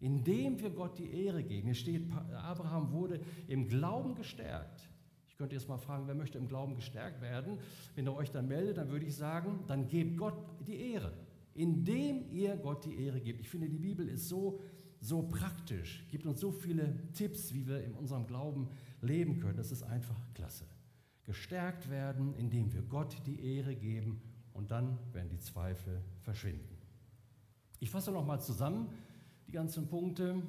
Indem 0.00 0.60
wir 0.60 0.70
Gott 0.70 0.98
die 0.98 1.10
Ehre 1.24 1.42
geben. 1.42 1.66
Hier 1.66 1.74
steht, 1.74 2.10
Abraham 2.32 2.92
wurde 2.92 3.20
im 3.48 3.68
Glauben 3.68 4.14
gestärkt. 4.14 4.88
Ich 5.28 5.36
könnte 5.36 5.56
jetzt 5.56 5.68
mal 5.68 5.78
fragen, 5.78 6.06
wer 6.06 6.14
möchte 6.14 6.38
im 6.38 6.46
Glauben 6.46 6.76
gestärkt 6.76 7.20
werden? 7.20 7.58
Wenn 7.96 8.06
ihr 8.06 8.14
euch 8.14 8.30
dann 8.30 8.46
meldet, 8.46 8.78
dann 8.78 8.90
würde 8.90 9.06
ich 9.06 9.16
sagen, 9.16 9.60
dann 9.66 9.88
gebt 9.88 10.16
Gott 10.16 10.34
die 10.66 10.92
Ehre. 10.92 11.12
Indem 11.54 12.30
ihr 12.30 12.56
Gott 12.56 12.84
die 12.84 13.04
Ehre 13.04 13.20
gebt. 13.20 13.40
Ich 13.40 13.48
finde, 13.48 13.68
die 13.68 13.78
Bibel 13.78 14.08
ist 14.08 14.28
so, 14.28 14.60
so 15.00 15.22
praktisch, 15.22 16.06
gibt 16.08 16.24
uns 16.24 16.40
so 16.40 16.52
viele 16.52 16.96
Tipps, 17.14 17.52
wie 17.52 17.66
wir 17.66 17.82
in 17.82 17.94
unserem 17.94 18.26
Glauben 18.26 18.68
leben 19.00 19.40
können. 19.40 19.56
Das 19.56 19.72
ist 19.72 19.82
einfach 19.82 20.16
klasse 20.34 20.64
gestärkt 21.24 21.90
werden, 21.90 22.34
indem 22.34 22.72
wir 22.72 22.82
Gott 22.82 23.16
die 23.26 23.56
Ehre 23.56 23.74
geben 23.74 24.20
und 24.52 24.70
dann 24.70 24.98
werden 25.12 25.30
die 25.30 25.38
Zweifel 25.38 26.02
verschwinden. 26.20 26.76
Ich 27.78 27.90
fasse 27.90 28.12
nochmal 28.12 28.40
zusammen 28.40 28.92
die 29.46 29.52
ganzen 29.52 29.88
Punkte. 29.88 30.42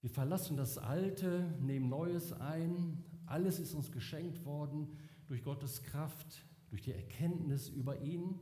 Wir 0.00 0.10
verlassen 0.10 0.56
das 0.56 0.78
Alte, 0.78 1.54
nehmen 1.60 1.88
Neues 1.88 2.32
ein. 2.32 3.04
Alles 3.26 3.60
ist 3.60 3.74
uns 3.74 3.92
geschenkt 3.92 4.44
worden 4.44 4.88
durch 5.26 5.42
Gottes 5.42 5.82
Kraft, 5.82 6.44
durch 6.70 6.82
die 6.82 6.92
Erkenntnis 6.92 7.68
über 7.68 8.00
ihn. 8.00 8.40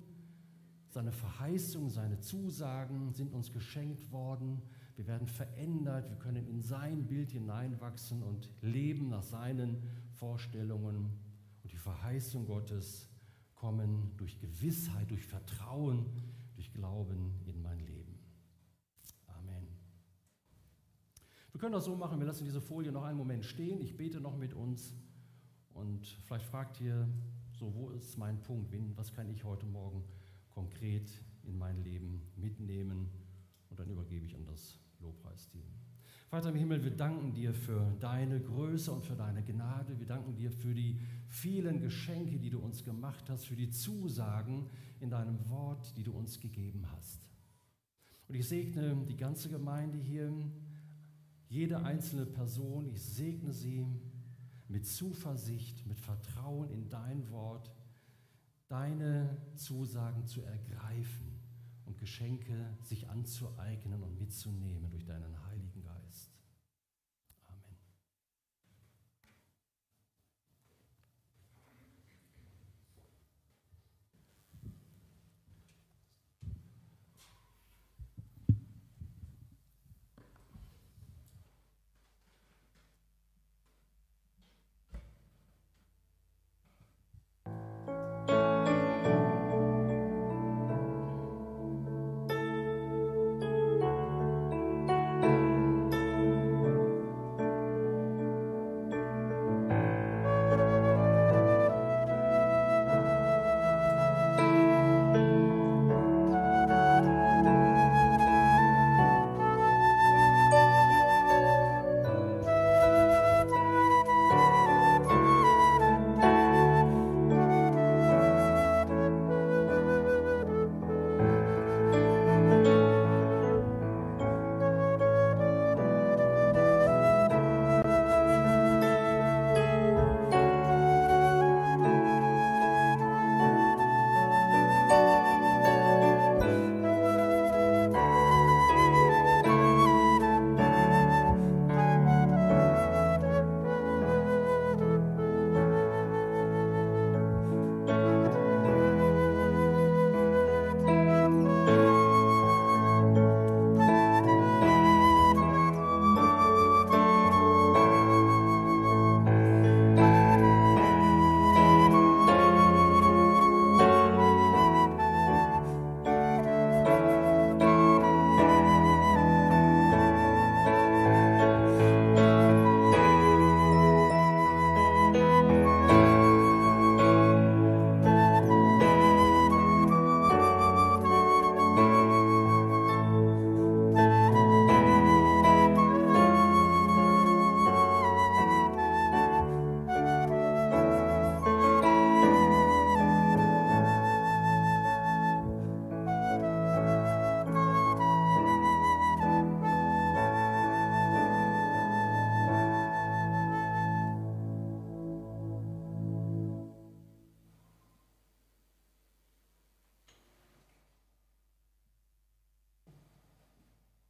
Seine 0.89 1.13
Verheißung, 1.13 1.89
seine 1.89 2.21
Zusagen 2.21 3.13
sind 3.13 3.33
uns 3.33 3.53
geschenkt 3.53 4.11
worden. 4.11 4.63
Wir 4.97 5.07
werden 5.07 5.29
verändert, 5.29 6.11
wir 6.11 6.17
können 6.17 6.47
in 6.47 6.61
sein 6.61 7.07
Bild 7.07 7.31
hineinwachsen 7.31 8.23
und 8.23 8.51
leben 8.61 9.09
nach 9.09 9.23
seinen 9.23 9.83
Vorstellungen 10.21 11.19
und 11.63 11.73
die 11.73 11.79
Verheißung 11.79 12.45
Gottes 12.45 13.09
kommen 13.55 14.13
durch 14.19 14.39
Gewissheit, 14.39 15.11
durch 15.11 15.25
Vertrauen, 15.25 16.05
durch 16.55 16.73
Glauben 16.75 17.41
in 17.47 17.61
mein 17.63 17.81
Leben. 17.81 18.19
Amen. 19.27 19.67
Wir 21.53 21.61
können 21.61 21.73
das 21.73 21.87
so 21.87 21.97
machen, 21.97 22.19
wir 22.21 22.27
lassen 22.27 22.45
diese 22.45 22.61
Folie 22.61 22.93
noch 22.93 23.05
einen 23.05 23.17
Moment 23.17 23.47
stehen. 23.47 23.81
Ich 23.81 23.97
bete 23.97 24.21
noch 24.21 24.37
mit 24.37 24.53
uns 24.53 24.95
und 25.73 26.07
vielleicht 26.27 26.45
fragt 26.45 26.81
ihr, 26.83 27.09
so, 27.59 27.75
wo 27.75 27.89
ist 27.89 28.19
mein 28.19 28.43
Punkt? 28.43 28.75
Was 28.97 29.15
kann 29.15 29.29
ich 29.31 29.45
heute 29.45 29.65
Morgen 29.65 30.05
konkret 30.51 31.11
in 31.45 31.57
mein 31.57 31.83
Leben 31.83 32.23
mitnehmen? 32.37 33.09
Und 33.71 33.81
dann 33.81 33.89
übergebe 33.89 34.27
ich 34.27 34.35
an 34.35 34.45
das 34.45 34.79
Lobpreisteam. 35.01 35.65
Vater 36.31 36.51
im 36.51 36.55
Himmel, 36.55 36.85
wir 36.85 36.93
danken 36.93 37.35
dir 37.35 37.53
für 37.53 37.93
deine 37.99 38.41
Größe 38.41 38.93
und 38.93 39.05
für 39.05 39.17
deine 39.17 39.43
Gnade. 39.43 39.99
Wir 39.99 40.07
danken 40.07 40.37
dir 40.37 40.53
für 40.53 40.73
die 40.73 41.01
vielen 41.27 41.81
Geschenke, 41.81 42.39
die 42.39 42.51
du 42.51 42.61
uns 42.61 42.85
gemacht 42.85 43.29
hast, 43.29 43.47
für 43.47 43.57
die 43.57 43.69
Zusagen 43.69 44.71
in 45.01 45.11
deinem 45.11 45.49
Wort, 45.49 45.97
die 45.97 46.05
du 46.05 46.13
uns 46.13 46.39
gegeben 46.39 46.87
hast. 46.93 47.29
Und 48.29 48.37
ich 48.37 48.47
segne 48.47 49.05
die 49.07 49.17
ganze 49.17 49.49
Gemeinde 49.49 49.99
hier, 49.99 50.33
jede 51.49 51.83
einzelne 51.83 52.27
Person, 52.27 52.87
ich 52.87 53.03
segne 53.03 53.53
sie 53.53 53.85
mit 54.69 54.87
Zuversicht, 54.87 55.85
mit 55.85 55.99
Vertrauen 55.99 56.71
in 56.71 56.89
dein 56.89 57.29
Wort, 57.31 57.75
deine 58.69 59.37
Zusagen 59.57 60.29
zu 60.29 60.43
ergreifen 60.43 61.41
und 61.87 61.99
Geschenke 61.99 62.77
sich 62.83 63.09
anzueignen 63.09 64.05
und 64.05 64.17
mitzunehmen 64.21 64.93
durch 64.93 65.05
deinen 65.05 65.45
Heiligen. 65.47 65.70